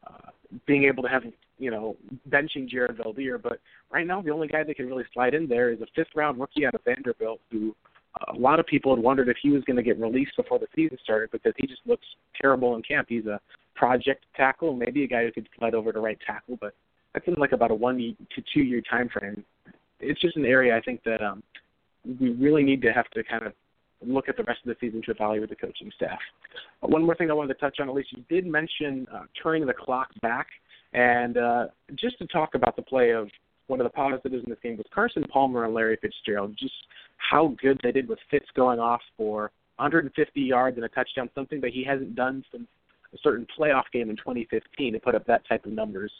uh, 0.06 0.30
being 0.66 0.86
able 0.86 1.04
to 1.04 1.10
have 1.10 1.24
you 1.58 1.72
know 1.72 1.98
benching 2.30 2.68
Jared 2.70 2.98
Veldheer, 2.98 3.42
but 3.42 3.60
right 3.92 4.08
now 4.08 4.22
the 4.22 4.32
only 4.32 4.48
guy 4.48 4.64
that 4.64 4.76
can 4.76 4.88
really 4.88 5.06
slide 5.14 5.34
in 5.34 5.48
there 5.48 5.72
is 5.72 5.82
a 5.82 5.88
fifth 5.96 6.16
round 6.16 6.40
rookie 6.40 6.66
out 6.66 6.76
of 6.76 6.82
Vanderbilt 6.84 7.40
who. 7.52 7.76
Uh, 8.20 8.34
a 8.36 8.40
lot 8.40 8.60
of 8.60 8.66
people 8.66 8.96
had 8.96 9.04
wondered 9.04 9.28
if 9.28 9.38
he 9.44 9.52
was 9.52 9.64
going 9.66 9.76
to 9.76 9.84
get 9.84 10.00
released 10.00 10.32
before 10.38 10.58
the 10.58 10.66
season 10.74 10.98
started 11.04 11.30
because 11.30 11.54
he 11.58 11.68
just 11.68 11.82
looks 11.86 12.06
terrible 12.42 12.76
in 12.76 12.82
camp. 12.82 13.06
He's 13.10 13.26
a 13.28 13.40
project 13.78 14.26
tackle, 14.36 14.76
maybe 14.76 15.04
a 15.04 15.08
guy 15.08 15.24
who 15.24 15.32
could 15.32 15.48
slide 15.58 15.74
over 15.74 15.94
to 15.94 16.00
right 16.00 16.18
tackle, 16.26 16.58
but 16.60 16.74
that's 17.14 17.28
in 17.28 17.36
like 17.36 17.52
about 17.52 17.72
a 17.72 17.76
one 17.76 17.98
to 17.98 18.44
two 18.54 18.62
year 18.62 18.82
time 18.90 19.10
frame. 19.10 19.44
It's 20.00 20.20
just 20.20 20.36
an 20.36 20.46
area 20.46 20.76
I 20.76 20.82
think 20.82 21.04
that 21.04 21.22
um, 21.24 21.42
we 22.20 22.32
really 22.32 22.64
need 22.64 22.82
to 22.82 22.92
have 22.92 23.10
to 23.12 23.24
kind 23.24 23.46
of 23.46 23.54
look 24.06 24.30
at 24.30 24.38
the 24.38 24.44
rest 24.44 24.60
of 24.66 24.70
the 24.70 24.76
season 24.80 25.02
to 25.06 25.12
evaluate 25.12 25.50
the 25.50 25.56
coaching 25.56 25.92
staff. 25.96 26.20
Uh, 26.84 26.88
one 26.88 27.04
more 27.04 27.16
thing 27.16 27.32
I 27.32 27.34
wanted 27.34 27.54
to 27.54 27.60
touch 27.60 27.78
on, 27.80 27.90
at 27.90 27.96
least 27.96 28.12
you 28.12 28.24
did 28.30 28.46
mention 28.46 29.08
uh, 29.14 29.24
turning 29.42 29.66
the 29.66 29.74
clock 29.74 30.10
back, 30.22 30.48
and 30.94 31.38
uh, 31.38 31.66
just 31.96 32.18
to 32.20 32.28
talk 32.28 32.54
about 32.54 32.76
the 32.76 32.84
play 32.84 33.12
of 33.12 33.30
one 33.68 33.82
of 33.82 33.86
the 33.86 33.92
positives 33.92 34.44
in 34.44 34.50
this 34.50 34.60
game 34.64 34.78
was 34.78 34.86
Carson 34.94 35.24
Palmer 35.24 35.66
and 35.66 35.74
Larry 35.74 35.98
Fitzgerald. 36.02 36.56
Just 36.58 36.74
how 37.18 37.56
good 37.62 37.80
they 37.84 37.92
did 37.92 38.08
with 38.08 38.20
Fitz 38.32 38.46
going 38.56 38.80
off 38.80 39.02
for 39.18 39.52
150 39.78 40.42
yards 40.42 40.78
and 40.78 40.86
a 40.86 40.90
touchdown, 40.90 41.30
something 41.36 41.60
that 41.62 41.72
he 41.72 41.84
hasn't 41.84 42.16
done 42.16 42.44
since 42.52 42.68
certain 43.24 43.46
playoff 43.58 43.84
game 43.92 44.10
in 44.10 44.16
2015 44.18 44.94
to 44.94 45.00
put 45.00 45.16
up 45.16 45.26
that 45.28 45.48
type 45.48 45.66
of 45.66 45.72
numbers. 45.72 46.12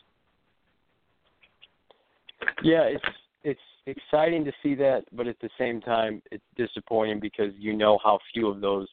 Yeah, 2.64 2.84
it's 2.84 3.06
it's 3.44 3.60
exciting 3.86 4.44
to 4.46 4.52
see 4.62 4.76
that, 4.76 5.04
but 5.14 5.28
at 5.28 5.40
the 5.40 5.50
same 5.58 5.82
time, 5.82 6.22
it's 6.32 6.44
disappointing 6.56 7.20
because 7.20 7.54
you 7.58 7.74
know 7.74 7.98
how 8.04 8.20
few 8.34 8.48
of 8.48 8.62
those 8.62 8.88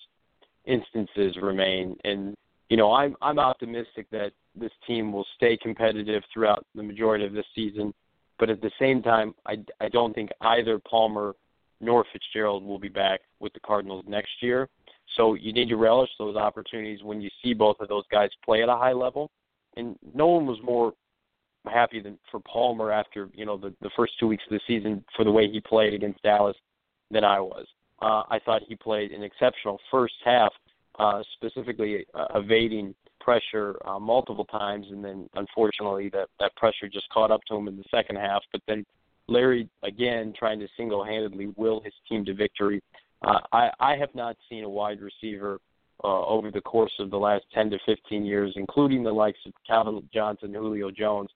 instances 0.64 1.36
remain. 1.40 1.96
And 2.04 2.36
you 2.70 2.76
know, 2.76 2.92
I'm 2.92 3.16
I'm 3.20 3.38
optimistic 3.38 4.06
that 4.10 4.32
this 4.54 4.72
team 4.86 5.12
will 5.12 5.26
stay 5.36 5.56
competitive 5.56 6.22
throughout 6.32 6.64
the 6.74 6.82
majority 6.82 7.24
of 7.24 7.32
the 7.32 7.44
season. 7.54 7.92
But 8.38 8.50
at 8.50 8.60
the 8.60 8.70
same 8.78 9.02
time, 9.02 9.34
I 9.46 9.56
I 9.80 9.88
don't 9.88 10.14
think 10.14 10.30
either 10.40 10.78
Palmer 10.78 11.34
nor 11.80 12.04
Fitzgerald 12.12 12.64
will 12.64 12.78
be 12.78 12.88
back 12.88 13.20
with 13.40 13.52
the 13.52 13.60
Cardinals 13.60 14.04
next 14.08 14.32
year. 14.40 14.68
So 15.16 15.34
you 15.34 15.52
need 15.52 15.68
to 15.68 15.76
relish 15.76 16.10
those 16.18 16.36
opportunities 16.36 17.02
when 17.02 17.20
you 17.20 17.30
see 17.42 17.54
both 17.54 17.76
of 17.80 17.88
those 17.88 18.04
guys 18.10 18.30
play 18.44 18.62
at 18.62 18.68
a 18.68 18.76
high 18.76 18.92
level. 18.92 19.30
And 19.76 19.96
no 20.14 20.28
one 20.28 20.46
was 20.46 20.58
more 20.62 20.92
happy 21.66 22.00
than 22.00 22.18
for 22.30 22.40
Palmer 22.40 22.90
after 22.92 23.28
you 23.34 23.46
know 23.46 23.56
the 23.56 23.74
the 23.80 23.90
first 23.96 24.12
two 24.18 24.26
weeks 24.28 24.44
of 24.50 24.50
the 24.50 24.60
season 24.66 25.04
for 25.16 25.24
the 25.24 25.30
way 25.30 25.50
he 25.50 25.60
played 25.60 25.94
against 25.94 26.22
Dallas 26.22 26.56
than 27.10 27.24
I 27.24 27.40
was. 27.40 27.66
Uh, 28.02 28.22
I 28.28 28.38
thought 28.44 28.62
he 28.68 28.76
played 28.76 29.12
an 29.12 29.22
exceptional 29.22 29.78
first 29.90 30.14
half, 30.24 30.52
uh, 30.98 31.22
specifically 31.34 32.04
uh, 32.14 32.26
evading 32.34 32.94
pressure 33.20 33.76
uh, 33.86 33.98
multiple 33.98 34.44
times, 34.44 34.86
and 34.90 35.02
then 35.02 35.28
unfortunately 35.34 36.10
that 36.10 36.28
that 36.40 36.54
pressure 36.56 36.88
just 36.92 37.08
caught 37.10 37.30
up 37.30 37.40
to 37.48 37.56
him 37.56 37.68
in 37.68 37.76
the 37.76 37.84
second 37.90 38.16
half. 38.16 38.42
But 38.52 38.60
then 38.68 38.84
Larry 39.28 39.68
again 39.82 40.34
trying 40.38 40.60
to 40.60 40.68
single-handedly 40.76 41.52
will 41.56 41.80
his 41.80 41.94
team 42.08 42.24
to 42.26 42.34
victory. 42.34 42.82
Uh, 43.24 43.40
I 43.52 43.70
I 43.80 43.96
have 43.96 44.14
not 44.14 44.36
seen 44.48 44.64
a 44.64 44.68
wide 44.68 45.00
receiver 45.00 45.60
uh, 46.02 46.26
over 46.26 46.50
the 46.50 46.60
course 46.60 46.92
of 46.98 47.10
the 47.10 47.16
last 47.16 47.44
10 47.54 47.70
to 47.70 47.78
15 47.86 48.24
years, 48.24 48.52
including 48.56 49.02
the 49.02 49.12
likes 49.12 49.38
of 49.46 49.52
Calvin 49.66 50.06
Johnson, 50.12 50.52
Julio 50.52 50.90
Jones, 50.90 51.30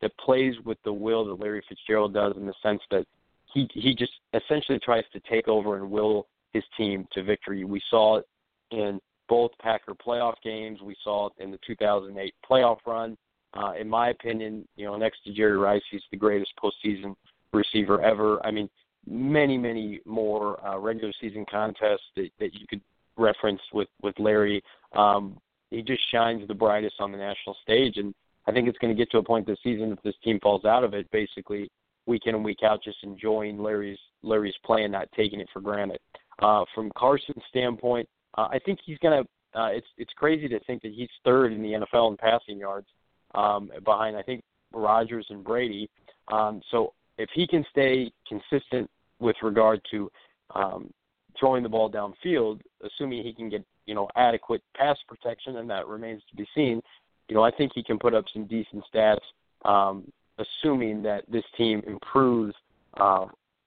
that 0.00 0.16
plays 0.18 0.54
with 0.64 0.78
the 0.84 0.92
will 0.92 1.24
that 1.24 1.42
Larry 1.42 1.62
Fitzgerald 1.68 2.14
does 2.14 2.34
in 2.36 2.46
the 2.46 2.54
sense 2.62 2.80
that 2.90 3.06
he 3.52 3.68
he 3.74 3.94
just 3.94 4.12
essentially 4.32 4.78
tries 4.78 5.04
to 5.12 5.20
take 5.20 5.48
over 5.48 5.76
and 5.76 5.90
will 5.90 6.26
his 6.52 6.64
team 6.76 7.06
to 7.12 7.22
victory. 7.22 7.64
We 7.64 7.82
saw 7.90 8.18
it 8.18 8.26
in 8.70 9.00
both 9.28 9.50
Packer 9.60 9.94
playoff 9.94 10.34
games. 10.42 10.80
We 10.82 10.96
saw 11.02 11.26
it 11.26 11.32
in 11.42 11.50
the 11.50 11.58
2008 11.66 12.34
playoff 12.48 12.78
run. 12.86 13.16
Uh, 13.54 13.72
in 13.78 13.88
my 13.88 14.10
opinion, 14.10 14.66
you 14.76 14.84
know, 14.84 14.96
next 14.96 15.22
to 15.24 15.32
Jerry 15.32 15.56
Rice, 15.56 15.82
he's 15.90 16.02
the 16.10 16.16
greatest 16.16 16.52
postseason 16.62 17.14
receiver 17.52 18.02
ever. 18.02 18.44
I 18.44 18.50
mean, 18.50 18.68
many, 19.06 19.58
many 19.58 20.00
more 20.04 20.64
uh, 20.66 20.78
regular 20.78 21.12
season 21.20 21.44
contests 21.50 22.02
that, 22.16 22.28
that 22.40 22.54
you 22.54 22.66
could 22.68 22.80
reference 23.16 23.60
with 23.72 23.88
with 24.02 24.18
Larry. 24.18 24.62
Um, 24.92 25.38
he 25.70 25.82
just 25.82 26.02
shines 26.10 26.46
the 26.46 26.54
brightest 26.54 26.96
on 27.00 27.12
the 27.12 27.18
national 27.18 27.56
stage, 27.62 27.96
and 27.96 28.14
I 28.46 28.52
think 28.52 28.68
it's 28.68 28.78
going 28.78 28.94
to 28.94 28.98
get 28.98 29.10
to 29.12 29.18
a 29.18 29.22
point 29.22 29.46
this 29.46 29.58
season 29.62 29.92
if 29.92 30.02
this 30.02 30.14
team 30.22 30.38
falls 30.40 30.64
out 30.64 30.84
of 30.84 30.94
it, 30.94 31.10
basically 31.10 31.70
week 32.06 32.22
in 32.26 32.34
and 32.34 32.44
week 32.44 32.62
out, 32.62 32.82
just 32.82 32.98
enjoying 33.02 33.58
Larry's 33.58 33.98
Larry's 34.22 34.54
play 34.64 34.84
and 34.84 34.92
not 34.92 35.08
taking 35.16 35.40
it 35.40 35.48
for 35.52 35.60
granted. 35.60 35.98
Uh, 36.40 36.64
from 36.74 36.90
Carson's 36.96 37.42
standpoint, 37.48 38.08
uh, 38.36 38.48
I 38.50 38.58
think 38.64 38.80
he's 38.84 38.98
going 38.98 39.22
to. 39.22 39.58
Uh, 39.58 39.68
it's 39.68 39.86
it's 39.98 40.12
crazy 40.16 40.48
to 40.48 40.58
think 40.60 40.82
that 40.82 40.92
he's 40.92 41.08
third 41.24 41.52
in 41.52 41.62
the 41.62 41.72
NFL 41.72 42.10
in 42.10 42.16
passing 42.16 42.58
yards, 42.58 42.88
um, 43.34 43.70
behind 43.84 44.16
I 44.16 44.22
think 44.22 44.42
Rodgers 44.72 45.26
and 45.30 45.44
Brady. 45.44 45.88
Um, 46.28 46.60
so 46.70 46.92
if 47.18 47.28
he 47.34 47.46
can 47.46 47.64
stay 47.70 48.10
consistent 48.28 48.90
with 49.20 49.36
regard 49.42 49.80
to 49.90 50.10
um, 50.54 50.92
throwing 51.38 51.62
the 51.62 51.68
ball 51.68 51.90
downfield, 51.90 52.60
assuming 52.84 53.22
he 53.22 53.32
can 53.32 53.48
get 53.48 53.64
you 53.86 53.94
know 53.94 54.08
adequate 54.16 54.62
pass 54.76 54.98
protection, 55.08 55.56
and 55.56 55.68
that 55.70 55.86
remains 55.86 56.22
to 56.30 56.36
be 56.36 56.46
seen. 56.54 56.80
You 57.28 57.34
know, 57.34 57.42
I 57.42 57.50
think 57.50 57.72
he 57.74 57.82
can 57.82 57.98
put 57.98 58.14
up 58.14 58.24
some 58.32 58.46
decent 58.46 58.84
stats, 58.92 59.18
um, 59.64 60.10
assuming 60.38 61.02
that 61.02 61.24
this 61.30 61.44
team 61.56 61.82
improves 61.86 62.54
uh, 62.98 63.26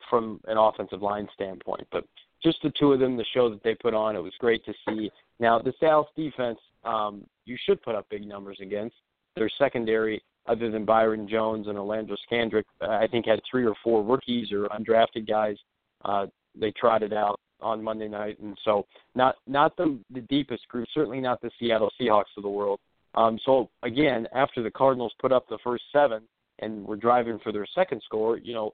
from 0.10 0.40
an 0.48 0.58
offensive 0.58 1.02
line 1.02 1.28
standpoint. 1.34 1.88
But 1.92 2.06
just 2.44 2.60
the 2.62 2.72
two 2.80 2.94
of 2.94 3.00
them, 3.00 3.18
the 3.18 3.26
show 3.34 3.50
that 3.50 3.64
they 3.64 3.76
put 3.76 3.94
on, 3.94 4.16
it 4.16 4.22
was 4.22 4.34
great 4.40 4.64
to 4.66 4.74
see. 4.88 5.12
Now, 5.40 5.60
the 5.60 5.74
South 5.82 6.08
defense, 6.16 6.60
um, 6.84 7.26
you 7.46 7.58
should 7.66 7.82
put 7.82 7.96
up 7.96 8.08
big 8.10 8.28
numbers 8.28 8.60
against. 8.62 8.96
Their 9.36 9.50
secondary, 9.58 10.22
other 10.48 10.72
than 10.72 10.86
Byron 10.86 11.28
Jones 11.28 11.68
and 11.68 11.78
Orlando 11.78 12.16
Scandrick, 12.30 12.64
I 12.82 13.08
think 13.08 13.26
had 13.26 13.40
three 13.50 13.66
or 13.66 13.76
four 13.84 14.04
rookies 14.04 14.52
or 14.52 14.68
undrafted 14.70 15.28
guys. 15.28 15.58
Uh, 16.06 16.28
they 16.60 16.72
trotted 16.72 17.14
out 17.14 17.40
on 17.60 17.84
Monday 17.84 18.08
night, 18.08 18.40
and 18.40 18.58
so 18.64 18.86
not 19.16 19.36
not 19.48 19.76
the 19.78 20.00
the 20.14 20.22
deepest 20.22 20.68
group, 20.68 20.88
certainly 20.94 21.20
not 21.20 21.42
the 21.42 21.52
Seattle 21.60 21.92
Seahawks 22.00 22.36
of 22.38 22.44
the 22.44 22.50
world. 22.50 22.80
Um, 23.16 23.40
so 23.46 23.70
again, 23.84 24.28
after 24.34 24.62
the 24.62 24.72
Cardinals 24.72 25.14
put 25.20 25.32
up 25.32 25.48
the 25.50 25.58
first 25.64 25.84
seven 25.92 26.24
and 26.60 26.86
were 26.86 26.96
driving 26.96 27.40
for 27.44 27.52
their 27.52 27.66
second 27.74 28.02
score, 28.06 28.38
you 28.38 28.54
know, 28.54 28.74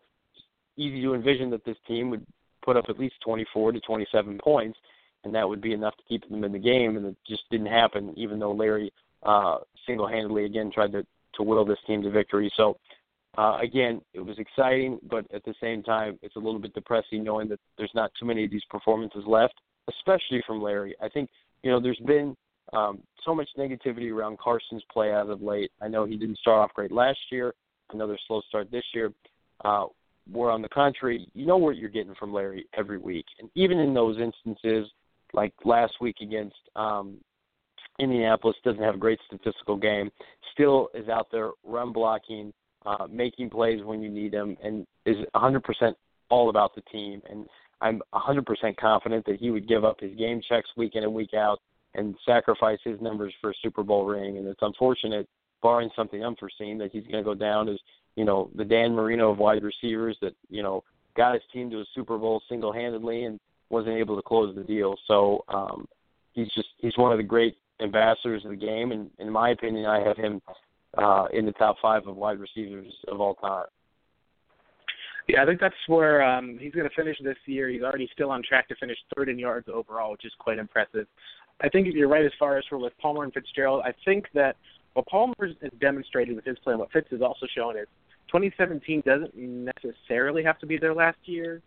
easy 0.78 1.02
to 1.02 1.14
envision 1.14 1.50
that 1.52 1.66
this 1.66 1.78
team 1.88 2.10
would 2.10 2.26
put 2.64 2.78
up 2.78 2.86
at 2.90 3.00
least 3.00 3.16
24 3.26 3.74
to 3.74 3.80
27 3.82 4.40
points, 4.44 4.78
and 5.24 5.34
that 5.36 5.48
would 5.48 5.62
be 5.62 5.74
enough 5.74 5.96
to 5.98 6.04
keep 6.08 6.28
them 6.30 6.44
in 6.44 6.52
the 6.52 6.60
game. 6.60 6.98
And 6.98 7.06
it 7.06 7.18
just 7.28 7.44
didn't 7.52 7.68
happen, 7.68 8.14
even 8.18 8.40
though 8.40 8.54
Larry 8.54 8.92
uh, 9.24 9.58
single-handedly 9.86 10.46
again 10.46 10.72
tried 10.74 10.92
to 10.94 11.06
to 11.36 11.44
will 11.44 11.66
this 11.66 11.80
team 11.88 12.02
to 12.04 12.10
victory. 12.10 12.52
So 12.56 12.78
uh, 13.38 13.58
again, 13.62 14.02
it 14.14 14.20
was 14.20 14.38
exciting, 14.38 15.00
but 15.10 15.26
at 15.34 15.44
the 15.44 15.56
same 15.62 15.82
time, 15.82 16.20
it's 16.22 16.36
a 16.36 16.40
little 16.40 16.60
bit 16.60 16.74
depressing 16.74 17.24
knowing 17.24 17.50
that 17.50 17.60
there's 17.78 17.92
not 17.96 18.12
too 18.20 18.26
many 18.26 18.46
of 18.46 18.52
these 18.52 18.64
performances 18.70 19.24
left, 19.26 19.56
especially 19.90 20.44
from 20.46 20.62
Larry. 20.62 20.96
I 21.02 21.10
think 21.10 21.30
you 21.64 21.72
know 21.72 21.80
there's 21.80 22.00
been 22.06 22.36
um, 22.74 23.00
so 23.26 23.34
much 23.34 23.50
negativity 23.58 24.12
around 24.12 24.38
Carson's 24.40 24.84
play 24.92 25.14
as 25.14 25.30
of 25.30 25.42
late. 25.42 25.72
I 25.82 25.88
know 25.88 26.06
he 26.06 26.16
didn't 26.16 26.38
start 26.38 26.60
off 26.60 26.74
great 26.76 26.92
last 26.92 27.20
year. 27.32 27.54
Another 27.92 28.18
slow 28.28 28.42
start 28.48 28.70
this 28.72 28.86
year. 28.94 29.12
Uh, 29.66 29.86
where 30.32 30.52
on 30.52 30.62
the 30.62 30.70
contrary, 30.70 31.28
you 31.34 31.46
know 31.46 31.58
what 31.58 31.76
you're 31.76 31.90
getting 31.90 32.16
from 32.16 32.34
Larry 32.34 32.66
every 32.78 32.98
week, 32.98 33.26
and 33.40 33.50
even 33.56 33.80
in 33.80 33.94
those 33.94 34.18
instances, 34.20 34.90
like 35.34 35.54
last 35.66 35.94
week 36.00 36.18
against 36.22 36.56
um, 36.76 37.18
Indianapolis, 38.00 38.56
doesn't 38.64 38.82
have 38.82 38.96
a 38.96 39.00
great 39.00 39.20
statistical 39.28 39.78
game, 39.78 40.12
still 40.52 40.90
is 40.94 41.10
out 41.10 41.28
there 41.32 41.52
run 41.64 41.92
blocking, 41.92 42.54
uh, 42.86 43.08
making 43.10 43.50
plays 43.50 43.84
when 43.84 44.02
you 44.02 44.10
need 44.10 44.32
them, 44.32 44.58
and 44.64 44.86
is 45.06 45.18
100% 45.36 45.62
all 46.30 46.50
about 46.50 46.74
the 46.76 46.82
team. 46.92 47.22
And 47.30 47.46
I'm 47.82 48.02
100% 48.14 48.78
confident 48.78 49.26
that 49.26 49.40
he 49.40 49.52
would 49.52 49.68
give 49.68 49.86
up 49.86 50.00
his 50.00 50.16
game 50.16 50.42
checks 50.48 50.70
week 50.76 50.96
in 50.96 51.04
and 51.04 51.14
week 51.14 51.34
out 51.34 51.60
and 51.96 52.16
sacrifice 52.26 52.80
his 52.84 53.00
numbers 53.02 53.34
for 53.40 53.52
a 53.52 53.54
Super 53.62 53.84
Bowl 53.84 54.06
ring. 54.06 54.38
And 54.38 54.48
it's 54.48 54.62
unfortunate, 54.62 55.28
barring 55.62 55.90
something 55.96 56.24
unforeseen, 56.26 56.78
that 56.80 56.92
he's 56.92 57.04
going 57.04 57.24
to 57.24 57.30
go 57.30 57.36
down 57.36 57.70
as 57.70 57.78
you 58.16 58.26
know 58.26 58.50
the 58.56 58.66
Dan 58.66 58.94
Marino 58.94 59.32
of 59.32 59.38
wide 59.38 59.64
receivers 59.64 60.18
that 60.22 60.34
you 60.50 60.62
know 60.62 60.84
got 61.16 61.34
his 61.34 61.44
team 61.52 61.70
to 61.72 61.80
a 61.80 61.86
Super 61.94 62.18
Bowl 62.18 62.42
single-handedly 62.50 63.26
and 63.26 63.40
wasn't 63.70 63.96
able 63.96 64.16
to 64.16 64.22
close 64.22 64.56
the 64.56 64.64
deal. 64.64 64.96
So 65.08 65.44
um, 65.48 65.88
he's 66.34 66.50
just 66.50 66.70
he's 66.78 66.98
one 66.98 67.12
of 67.12 67.18
the 67.18 67.24
great 67.24 67.58
ambassadors 67.84 68.44
of 68.46 68.52
the 68.52 68.58
game, 68.58 68.92
and 68.92 69.10
in 69.20 69.30
my 69.30 69.50
opinion, 69.50 69.86
I 69.86 70.00
have 70.08 70.18
him 70.18 70.42
uh, 70.98 71.26
in 71.34 71.46
the 71.46 71.52
top 71.54 71.78
five 71.82 72.08
of 72.08 72.16
wide 72.16 72.40
receivers 72.40 72.92
of 73.08 73.20
all 73.20 73.36
time. 73.36 73.66
Yeah, 75.28 75.42
I 75.42 75.46
think 75.46 75.62
that's 75.62 75.76
where 75.88 76.22
um, 76.22 76.58
he's 76.60 76.74
going 76.74 76.88
to 76.88 76.96
finish 76.96 77.18
this 77.24 77.38
year. 77.46 77.70
He's 77.70 77.82
already 77.82 78.10
still 78.12 78.30
on 78.30 78.44
track 78.44 78.68
to 78.68 78.76
finish 78.76 78.98
third 79.16 79.30
in 79.30 79.40
yards 79.40 79.68
overall, 79.74 80.12
which 80.12 80.26
is 80.26 80.34
quite 80.38 80.60
impressive. 80.60 81.08
I 81.62 81.70
think 81.70 81.88
you're 81.94 82.10
right 82.10 82.26
as 82.26 82.32
far 82.38 82.58
as 82.58 82.66
for 82.70 82.78
with 82.78 82.94
Palmer 83.02 83.24
and 83.24 83.34
Fitzgerald. 83.34 83.84
I 83.86 83.94
think 84.04 84.26
that 84.34 84.58
what 84.94 85.08
Palmer 85.08 85.34
has 85.40 85.72
demonstrated 85.80 86.36
with 86.36 86.44
his 86.44 86.58
play, 86.60 86.76
what 86.76 86.92
Fitz 86.92 87.08
has 87.12 87.22
also 87.22 87.46
shown 87.56 87.78
is 87.78 87.88
2017 88.28 89.04
doesn't 89.06 89.36
necessarily 89.36 90.44
have 90.44 90.60
to 90.60 90.66
be 90.66 90.78
their 90.78 90.94
last 90.94 91.18
year. 91.26 91.62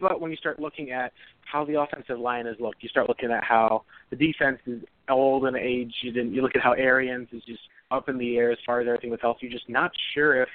But 0.00 0.20
when 0.20 0.30
you 0.30 0.36
start 0.36 0.60
looking 0.60 0.90
at 0.90 1.12
how 1.44 1.64
the 1.64 1.80
offensive 1.80 2.18
line 2.18 2.46
has 2.46 2.56
looked, 2.60 2.82
you 2.82 2.88
start 2.88 3.08
looking 3.08 3.30
at 3.30 3.44
how 3.44 3.84
the 4.10 4.16
defense 4.16 4.58
is 4.66 4.82
old 5.08 5.46
and 5.46 5.56
aged, 5.56 6.16
and 6.16 6.34
you 6.34 6.42
look 6.42 6.54
at 6.54 6.62
how 6.62 6.72
Arians 6.72 7.28
is 7.32 7.42
just 7.46 7.60
up 7.90 8.08
in 8.08 8.18
the 8.18 8.36
air 8.36 8.50
as 8.50 8.58
far 8.66 8.80
as 8.80 8.86
everything 8.86 9.10
with 9.10 9.20
health. 9.20 9.38
You're 9.40 9.52
just 9.52 9.68
not 9.68 9.92
sure 10.14 10.42
if 10.42 10.48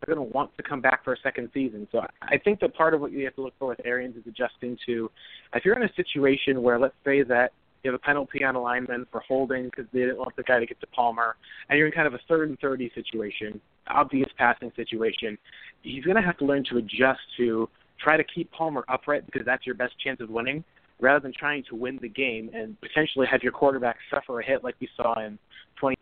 they're 0.00 0.14
going 0.14 0.26
to 0.26 0.32
want 0.34 0.54
to 0.56 0.62
come 0.62 0.80
back 0.80 1.02
for 1.04 1.14
a 1.14 1.16
second 1.22 1.50
season. 1.54 1.88
So 1.90 2.06
I 2.22 2.38
think 2.38 2.60
that 2.60 2.74
part 2.74 2.94
of 2.94 3.00
what 3.00 3.12
you 3.12 3.24
have 3.24 3.34
to 3.36 3.42
look 3.42 3.54
for 3.58 3.68
with 3.68 3.80
Arians 3.84 4.16
is 4.16 4.22
adjusting 4.26 4.76
to 4.86 5.10
if 5.54 5.64
you're 5.64 5.76
in 5.76 5.88
a 5.88 5.92
situation 5.94 6.62
where, 6.62 6.78
let's 6.78 6.94
say 7.04 7.22
that 7.22 7.52
you 7.82 7.92
have 7.92 8.00
a 8.00 8.02
penalty 8.02 8.42
on 8.44 8.54
a 8.54 8.60
lineman 8.60 9.06
for 9.12 9.20
holding 9.20 9.64
because 9.64 9.84
they 9.92 10.00
didn't 10.00 10.18
want 10.18 10.34
the 10.36 10.42
guy 10.42 10.58
to 10.58 10.66
get 10.66 10.80
to 10.80 10.86
Palmer, 10.88 11.36
and 11.68 11.78
you're 11.78 11.86
in 11.86 11.92
kind 11.92 12.06
of 12.06 12.14
a 12.14 12.20
third 12.28 12.48
and 12.48 12.58
thirty 12.58 12.90
situation, 12.94 13.60
obvious 13.88 14.28
passing 14.38 14.72
situation. 14.74 15.36
He's 15.82 16.02
going 16.04 16.16
to 16.16 16.22
have 16.22 16.38
to 16.38 16.46
learn 16.46 16.64
to 16.70 16.78
adjust 16.78 17.20
to 17.36 17.68
try 18.04 18.16
to 18.18 18.24
keep 18.24 18.52
Palmer 18.52 18.84
upright 18.88 19.24
because 19.26 19.42
that's 19.44 19.64
your 19.66 19.74
best 19.74 19.94
chance 19.98 20.20
of 20.20 20.28
winning, 20.28 20.62
rather 21.00 21.20
than 21.20 21.32
trying 21.36 21.64
to 21.70 21.74
win 21.74 21.98
the 22.00 22.08
game 22.08 22.50
and 22.54 22.80
potentially 22.80 23.26
have 23.30 23.42
your 23.42 23.52
quarterback 23.52 23.96
suffer 24.10 24.40
a 24.40 24.44
hit 24.44 24.62
like 24.62 24.76
we 24.80 24.88
saw 24.96 25.18
in 25.20 25.38
20 25.80 25.96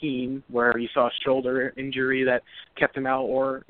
team 0.00 0.42
where 0.48 0.78
you 0.78 0.88
saw 0.94 1.08
a 1.08 1.10
shoulder 1.24 1.72
injury 1.76 2.24
that 2.24 2.42
kept 2.78 2.96
him 2.96 3.06
out, 3.06 3.22
or 3.22 3.64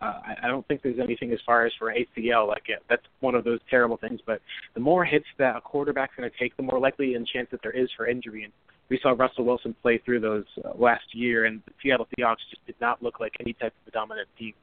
uh, 0.00 0.12
I 0.42 0.48
don't 0.48 0.66
think 0.66 0.82
there's 0.82 0.98
anything 0.98 1.32
as 1.32 1.38
far 1.46 1.64
as 1.64 1.72
for 1.78 1.94
ACL. 1.94 2.48
Like 2.48 2.64
it. 2.66 2.82
that's 2.88 3.02
one 3.20 3.34
of 3.34 3.44
those 3.44 3.60
terrible 3.70 3.96
things. 3.96 4.20
But 4.26 4.40
the 4.74 4.80
more 4.80 5.04
hits 5.04 5.26
that 5.38 5.56
a 5.56 5.60
quarterback's 5.60 6.14
going 6.16 6.28
to 6.28 6.38
take, 6.38 6.56
the 6.56 6.62
more 6.62 6.80
likely 6.80 7.14
and 7.14 7.26
chance 7.26 7.48
that 7.52 7.60
there 7.62 7.72
is 7.72 7.88
for 7.96 8.08
injury. 8.08 8.44
And 8.44 8.52
we 8.88 8.98
saw 9.00 9.10
Russell 9.10 9.44
Wilson 9.44 9.74
play 9.82 10.00
through 10.04 10.20
those 10.20 10.44
uh, 10.64 10.72
last 10.76 11.04
year, 11.12 11.44
and 11.44 11.62
the 11.66 11.72
Seattle 11.82 12.08
Seahawks 12.18 12.38
just 12.50 12.66
did 12.66 12.74
not 12.80 13.02
look 13.02 13.20
like 13.20 13.32
any 13.40 13.52
type 13.52 13.72
of 13.86 13.88
a 13.88 13.90
dominant 13.92 14.28
team 14.38 14.54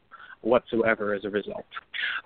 whatsoever 0.41 1.13
as 1.13 1.25
a 1.25 1.29
result. 1.29 1.65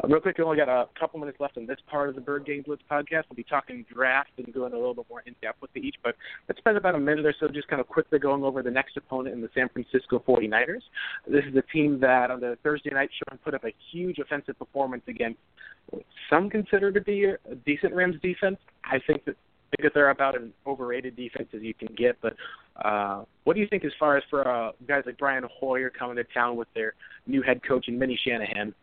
Uh, 0.04 0.08
real 0.08 0.20
quick, 0.20 0.38
we 0.38 0.44
only 0.44 0.58
got 0.58 0.70
a 0.70 0.88
couple 1.00 1.20
minutes 1.20 1.40
left 1.40 1.58
in 1.58 1.66
this 1.66 1.78
part 1.90 2.10
of 2.10 2.16
the 2.16 2.22
Bird 2.22 2.46
Gang 2.46 2.64
Blitz 2.66 2.84
podcast. 2.90 3.24
We'll 3.30 3.36
be 3.36 3.44
talking 3.44 3.86
draft 3.94 4.32
and 4.38 4.54
going 4.54 4.74
a 4.74 4.76
little 4.76 4.94
bit 4.94 5.06
more 5.10 5.24
in 5.26 5.36
depth 5.42 5.62
with 5.62 5.76
each, 5.76 5.96
but 6.04 6.16
let's 6.48 6.60
spend 6.60 6.78
about 6.78 6.96
a 6.96 7.00
minute 7.00 7.26
or 7.26 7.34
so 7.40 7.48
just 7.48 7.68
kind 7.68 7.80
of 7.80 7.88
quickly 7.88 8.20
going 8.20 8.44
over 8.44 8.62
the 8.62 8.72
next 8.72 8.98
opponent 8.98 9.36
in 9.36 9.42
the 9.42 9.50
San 9.56 9.70
Francisco 9.70 10.24
49ers. 10.28 10.82
This 11.28 11.44
is 11.46 11.56
a 11.56 11.64
team 11.74 12.00
that 12.02 12.32
on 12.32 12.40
the 12.40 12.58
Thursday 12.64 12.92
night 12.92 13.10
show 13.18 13.38
put 13.44 13.54
up 13.54 13.64
a 13.64 13.74
huge 13.92 14.20
offensive 14.20 14.58
performance 14.60 15.04
against 15.08 15.40
some 16.30 16.50
consider 16.50 16.92
to 16.92 17.02
be 17.02 17.26
a 17.26 17.38
decent 17.66 17.94
Rams 17.94 18.16
defense. 18.22 18.58
I 18.86 19.00
think 19.06 19.26
that 19.26 19.36
that 19.82 19.94
they're 19.94 20.10
about 20.10 20.36
an 20.36 20.54
overrated 20.68 21.16
defense 21.16 21.48
as 21.54 21.62
you 21.62 21.74
can 21.74 21.94
get. 21.96 22.18
But 22.22 22.36
uh, 22.84 23.24
what 23.44 23.54
do 23.54 23.60
you 23.60 23.68
think 23.68 23.86
as 23.86 23.92
far 24.00 24.18
as 24.18 24.24
for 24.30 24.48
uh, 24.48 24.72
guys 24.88 25.04
like 25.06 25.18
Brian 25.18 25.44
Hoyer 25.60 25.90
coming 25.90 26.18
to 26.18 26.24
town 26.26 26.56
with 26.56 26.68
their 26.74 26.94
new 27.28 27.42
head 27.42 27.62
coach 27.68 27.86
and 27.88 27.98
Minnie 27.98 28.20
Shanahan? 28.26 28.74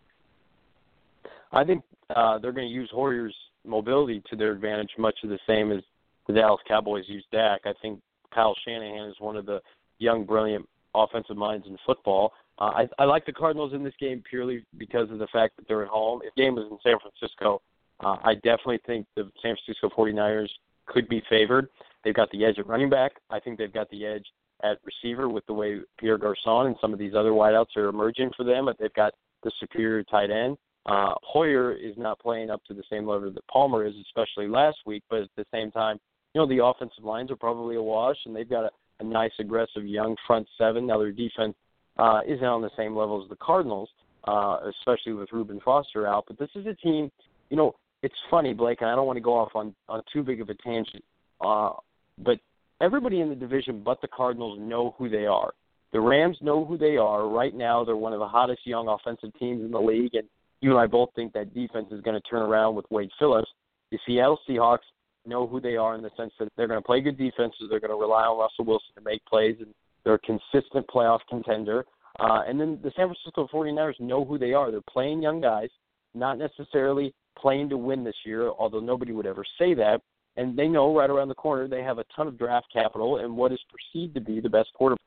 I 1.52 1.64
think 1.64 1.82
uh, 2.14 2.38
they're 2.38 2.52
going 2.52 2.68
to 2.68 2.72
use 2.72 2.90
Hoyer's 2.92 3.34
mobility 3.66 4.22
to 4.30 4.36
their 4.36 4.52
advantage, 4.52 4.90
much 4.98 5.16
of 5.24 5.30
the 5.30 5.38
same 5.46 5.72
as 5.72 5.82
the 6.26 6.34
Dallas 6.34 6.60
Cowboys 6.66 7.04
use 7.06 7.24
Dak. 7.32 7.62
I 7.64 7.72
think 7.80 8.00
Kyle 8.34 8.54
Shanahan 8.66 9.08
is 9.08 9.16
one 9.18 9.36
of 9.36 9.46
the 9.46 9.60
young, 9.98 10.24
brilliant 10.24 10.68
offensive 10.94 11.36
minds 11.36 11.66
in 11.66 11.76
football. 11.86 12.32
Uh, 12.58 12.64
I, 12.64 12.88
I 12.98 13.04
like 13.04 13.24
the 13.24 13.32
Cardinals 13.32 13.72
in 13.72 13.84
this 13.84 13.94
game 14.00 14.22
purely 14.28 14.64
because 14.76 15.10
of 15.10 15.18
the 15.18 15.28
fact 15.28 15.56
that 15.56 15.68
they're 15.68 15.82
at 15.82 15.88
home. 15.88 16.20
If 16.24 16.34
the 16.34 16.42
game 16.42 16.54
was 16.54 16.66
in 16.70 16.78
San 16.82 16.98
Francisco, 17.00 17.62
uh, 18.00 18.16
I 18.22 18.34
definitely 18.34 18.80
think 18.86 19.06
the 19.16 19.30
San 19.42 19.56
Francisco 19.64 19.88
49ers 19.96 20.48
could 20.88 21.08
be 21.08 21.22
favored. 21.28 21.68
They've 22.04 22.14
got 22.14 22.30
the 22.30 22.44
edge 22.44 22.58
at 22.58 22.66
running 22.66 22.90
back. 22.90 23.12
I 23.30 23.40
think 23.40 23.58
they've 23.58 23.72
got 23.72 23.90
the 23.90 24.06
edge 24.06 24.24
at 24.62 24.78
receiver 24.84 25.28
with 25.28 25.46
the 25.46 25.52
way 25.52 25.78
Pierre 25.98 26.18
Garcon 26.18 26.66
and 26.66 26.76
some 26.80 26.92
of 26.92 26.98
these 26.98 27.14
other 27.14 27.30
wideouts 27.30 27.76
are 27.76 27.88
emerging 27.88 28.30
for 28.36 28.44
them. 28.44 28.64
But 28.66 28.78
they've 28.78 28.92
got 28.94 29.14
the 29.42 29.52
superior 29.60 30.02
tight 30.04 30.30
end. 30.30 30.56
Uh, 30.86 31.14
Hoyer 31.22 31.72
is 31.72 31.94
not 31.96 32.18
playing 32.18 32.50
up 32.50 32.64
to 32.64 32.74
the 32.74 32.82
same 32.90 33.06
level 33.06 33.30
that 33.30 33.46
Palmer 33.48 33.86
is, 33.86 33.94
especially 34.06 34.48
last 34.48 34.78
week. 34.86 35.02
But 35.10 35.22
at 35.22 35.28
the 35.36 35.44
same 35.52 35.70
time, 35.70 35.98
you 36.34 36.40
know 36.40 36.48
the 36.48 36.64
offensive 36.64 37.04
lines 37.04 37.30
are 37.30 37.36
probably 37.36 37.76
a 37.76 37.82
wash, 37.82 38.16
and 38.24 38.34
they've 38.34 38.48
got 38.48 38.64
a, 38.64 38.70
a 39.00 39.04
nice, 39.04 39.32
aggressive, 39.38 39.84
young 39.84 40.16
front 40.26 40.48
seven. 40.56 40.86
Now 40.86 40.98
their 40.98 41.12
defense 41.12 41.54
uh, 41.98 42.20
isn't 42.26 42.44
on 42.44 42.62
the 42.62 42.70
same 42.76 42.96
level 42.96 43.22
as 43.22 43.28
the 43.28 43.36
Cardinals, 43.36 43.88
uh, 44.24 44.58
especially 44.80 45.12
with 45.12 45.28
Reuben 45.32 45.60
Foster 45.64 46.06
out. 46.06 46.24
But 46.26 46.38
this 46.38 46.50
is 46.54 46.66
a 46.66 46.74
team, 46.74 47.10
you 47.50 47.56
know, 47.56 47.74
it's 48.02 48.14
funny, 48.30 48.54
Blake, 48.54 48.80
and 48.80 48.90
I 48.90 48.94
don't 48.94 49.06
want 49.06 49.16
to 49.16 49.22
go 49.22 49.34
off 49.34 49.52
on 49.54 49.74
on 49.88 50.02
too 50.12 50.22
big 50.22 50.40
of 50.40 50.48
a 50.48 50.54
tangent, 50.54 51.04
uh, 51.40 51.70
but 52.18 52.38
everybody 52.80 53.20
in 53.20 53.28
the 53.28 53.34
division 53.34 53.82
but 53.84 54.00
the 54.00 54.08
Cardinals 54.08 54.58
know 54.60 54.94
who 54.98 55.08
they 55.08 55.26
are. 55.26 55.52
The 55.92 56.00
Rams 56.00 56.36
know 56.40 56.64
who 56.64 56.76
they 56.76 56.96
are. 56.96 57.26
Right 57.26 57.54
now, 57.54 57.84
they're 57.84 57.96
one 57.96 58.12
of 58.12 58.20
the 58.20 58.28
hottest 58.28 58.66
young 58.66 58.88
offensive 58.88 59.30
teams 59.38 59.64
in 59.64 59.70
the 59.70 59.80
league, 59.80 60.14
and 60.14 60.28
you 60.60 60.70
and 60.70 60.78
I 60.78 60.86
both 60.86 61.10
think 61.14 61.32
that 61.32 61.54
defense 61.54 61.86
is 61.90 62.02
going 62.02 62.20
to 62.20 62.28
turn 62.28 62.42
around 62.42 62.74
with 62.74 62.84
Wade 62.90 63.10
Phillips. 63.18 63.48
The 63.90 63.98
Seattle 64.06 64.38
Seahawks 64.48 64.86
know 65.24 65.46
who 65.46 65.60
they 65.60 65.76
are 65.76 65.94
in 65.94 66.02
the 66.02 66.10
sense 66.16 66.32
that 66.38 66.48
they're 66.56 66.68
going 66.68 66.80
to 66.80 66.86
play 66.86 67.00
good 67.00 67.16
defenses. 67.16 67.66
They're 67.70 67.80
going 67.80 67.90
to 67.90 67.96
rely 67.96 68.24
on 68.24 68.38
Russell 68.38 68.64
Wilson 68.64 68.94
to 68.96 69.00
make 69.02 69.24
plays, 69.24 69.56
and 69.60 69.72
they're 70.04 70.14
a 70.14 70.18
consistent 70.18 70.86
playoff 70.88 71.20
contender. 71.28 71.84
Uh, 72.20 72.42
and 72.46 72.60
then 72.60 72.78
the 72.82 72.92
San 72.96 73.06
Francisco 73.06 73.48
49ers 73.52 74.00
know 74.00 74.24
who 74.24 74.38
they 74.38 74.52
are. 74.52 74.70
They're 74.70 74.80
playing 74.90 75.22
young 75.22 75.40
guys, 75.40 75.68
not 76.14 76.38
necessarily 76.38 77.14
playing 77.40 77.68
to 77.70 77.78
win 77.78 78.04
this 78.04 78.16
year, 78.24 78.50
although 78.50 78.80
nobody 78.80 79.12
would 79.12 79.26
ever 79.26 79.44
say 79.58 79.74
that. 79.74 80.00
And 80.36 80.56
they 80.56 80.68
know 80.68 80.96
right 80.96 81.10
around 81.10 81.28
the 81.28 81.34
corner 81.34 81.66
they 81.66 81.82
have 81.82 81.98
a 81.98 82.04
ton 82.14 82.28
of 82.28 82.38
draft 82.38 82.66
capital 82.72 83.18
and 83.18 83.36
what 83.36 83.52
is 83.52 83.58
perceived 83.70 84.14
to 84.14 84.20
be 84.20 84.40
the 84.40 84.48
best 84.48 84.68
quarterback. 84.74 84.98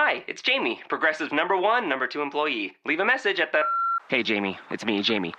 Hi, 0.00 0.24
it's 0.26 0.42
Jamie, 0.42 0.80
Progressive 0.88 1.32
number 1.32 1.56
one, 1.56 1.88
number 1.88 2.06
two 2.06 2.20
employee. 2.20 2.72
Leave 2.84 3.00
a 3.00 3.04
message 3.04 3.40
at 3.40 3.52
the. 3.52 3.62
Hey, 4.08 4.22
Jamie, 4.22 4.58
it's 4.70 4.84
me, 4.84 5.00
Jamie. 5.02 5.32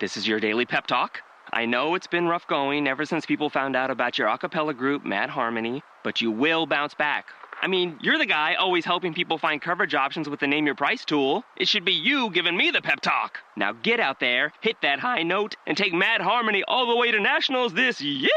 This 0.00 0.16
is 0.16 0.26
your 0.26 0.40
daily 0.40 0.66
pep 0.66 0.86
talk. 0.86 1.20
I 1.52 1.66
know 1.66 1.94
it's 1.94 2.06
been 2.06 2.26
rough 2.26 2.46
going 2.46 2.88
ever 2.88 3.04
since 3.04 3.24
people 3.24 3.48
found 3.48 3.76
out 3.76 3.90
about 3.90 4.18
your 4.18 4.28
a 4.28 4.36
cappella 4.36 4.74
group, 4.74 5.04
Mad 5.04 5.30
Harmony, 5.30 5.82
but 6.02 6.20
you 6.20 6.30
will 6.30 6.66
bounce 6.66 6.94
back. 6.94 7.26
I 7.60 7.66
mean, 7.66 7.98
you're 8.00 8.18
the 8.18 8.26
guy 8.26 8.54
always 8.54 8.84
helping 8.84 9.12
people 9.12 9.36
find 9.36 9.60
coverage 9.60 9.94
options 9.94 10.28
with 10.28 10.38
the 10.38 10.46
Name 10.46 10.64
Your 10.66 10.76
Price 10.76 11.04
tool. 11.04 11.44
It 11.56 11.66
should 11.66 11.84
be 11.84 11.92
you 11.92 12.30
giving 12.30 12.56
me 12.56 12.70
the 12.70 12.80
pep 12.80 13.00
talk. 13.00 13.38
Now 13.56 13.72
get 13.72 13.98
out 13.98 14.20
there, 14.20 14.52
hit 14.60 14.76
that 14.82 15.00
high 15.00 15.24
note, 15.24 15.56
and 15.66 15.76
take 15.76 15.92
Mad 15.92 16.20
Harmony 16.20 16.62
all 16.68 16.86
the 16.86 16.96
way 16.96 17.10
to 17.10 17.18
nationals 17.18 17.74
this 17.74 18.00
year. 18.00 18.30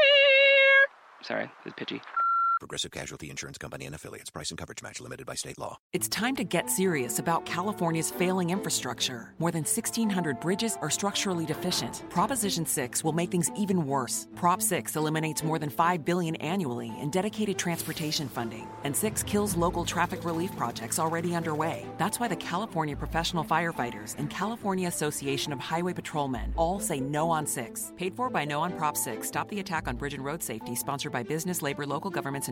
Sorry, 1.22 1.50
it's 1.64 1.74
pitchy. 1.76 2.02
Progressive 2.62 2.92
Casualty 2.92 3.28
Insurance 3.28 3.58
Company 3.58 3.86
and 3.86 3.94
affiliates. 3.96 4.30
Price 4.30 4.50
and 4.52 4.56
coverage 4.56 4.84
match 4.84 5.00
limited 5.00 5.26
by 5.26 5.34
state 5.34 5.58
law. 5.58 5.78
It's 5.92 6.06
time 6.06 6.36
to 6.36 6.44
get 6.44 6.70
serious 6.70 7.18
about 7.18 7.44
California's 7.44 8.12
failing 8.12 8.50
infrastructure. 8.50 9.34
More 9.40 9.50
than 9.50 9.64
1,600 9.64 10.38
bridges 10.38 10.78
are 10.80 10.88
structurally 10.88 11.44
deficient. 11.44 12.04
Proposition 12.08 12.64
6 12.64 13.02
will 13.02 13.14
make 13.14 13.32
things 13.32 13.50
even 13.56 13.84
worse. 13.84 14.28
Prop 14.36 14.62
6 14.62 14.94
eliminates 14.94 15.42
more 15.42 15.58
than 15.58 15.70
5 15.70 16.04
billion 16.04 16.36
annually 16.36 16.92
in 17.00 17.10
dedicated 17.10 17.58
transportation 17.58 18.28
funding, 18.28 18.68
and 18.84 18.94
6 18.94 19.24
kills 19.24 19.56
local 19.56 19.84
traffic 19.84 20.24
relief 20.24 20.56
projects 20.56 21.00
already 21.00 21.34
underway. 21.34 21.84
That's 21.98 22.20
why 22.20 22.28
the 22.28 22.36
California 22.36 22.94
Professional 22.94 23.42
Firefighters 23.44 24.14
and 24.18 24.30
California 24.30 24.86
Association 24.86 25.52
of 25.52 25.58
Highway 25.58 25.94
Patrolmen 25.94 26.52
all 26.54 26.78
say 26.78 27.00
no 27.00 27.28
on 27.28 27.44
6. 27.44 27.92
Paid 27.96 28.14
for 28.14 28.30
by 28.30 28.44
No 28.44 28.60
on 28.60 28.72
Prop 28.78 28.96
6. 28.96 29.26
Stop 29.26 29.48
the 29.48 29.58
attack 29.58 29.88
on 29.88 29.96
bridge 29.96 30.14
and 30.14 30.24
road 30.24 30.44
safety, 30.44 30.76
sponsored 30.76 31.10
by 31.10 31.24
business, 31.24 31.60
labor, 31.60 31.84
local 31.84 32.08
governments, 32.08 32.51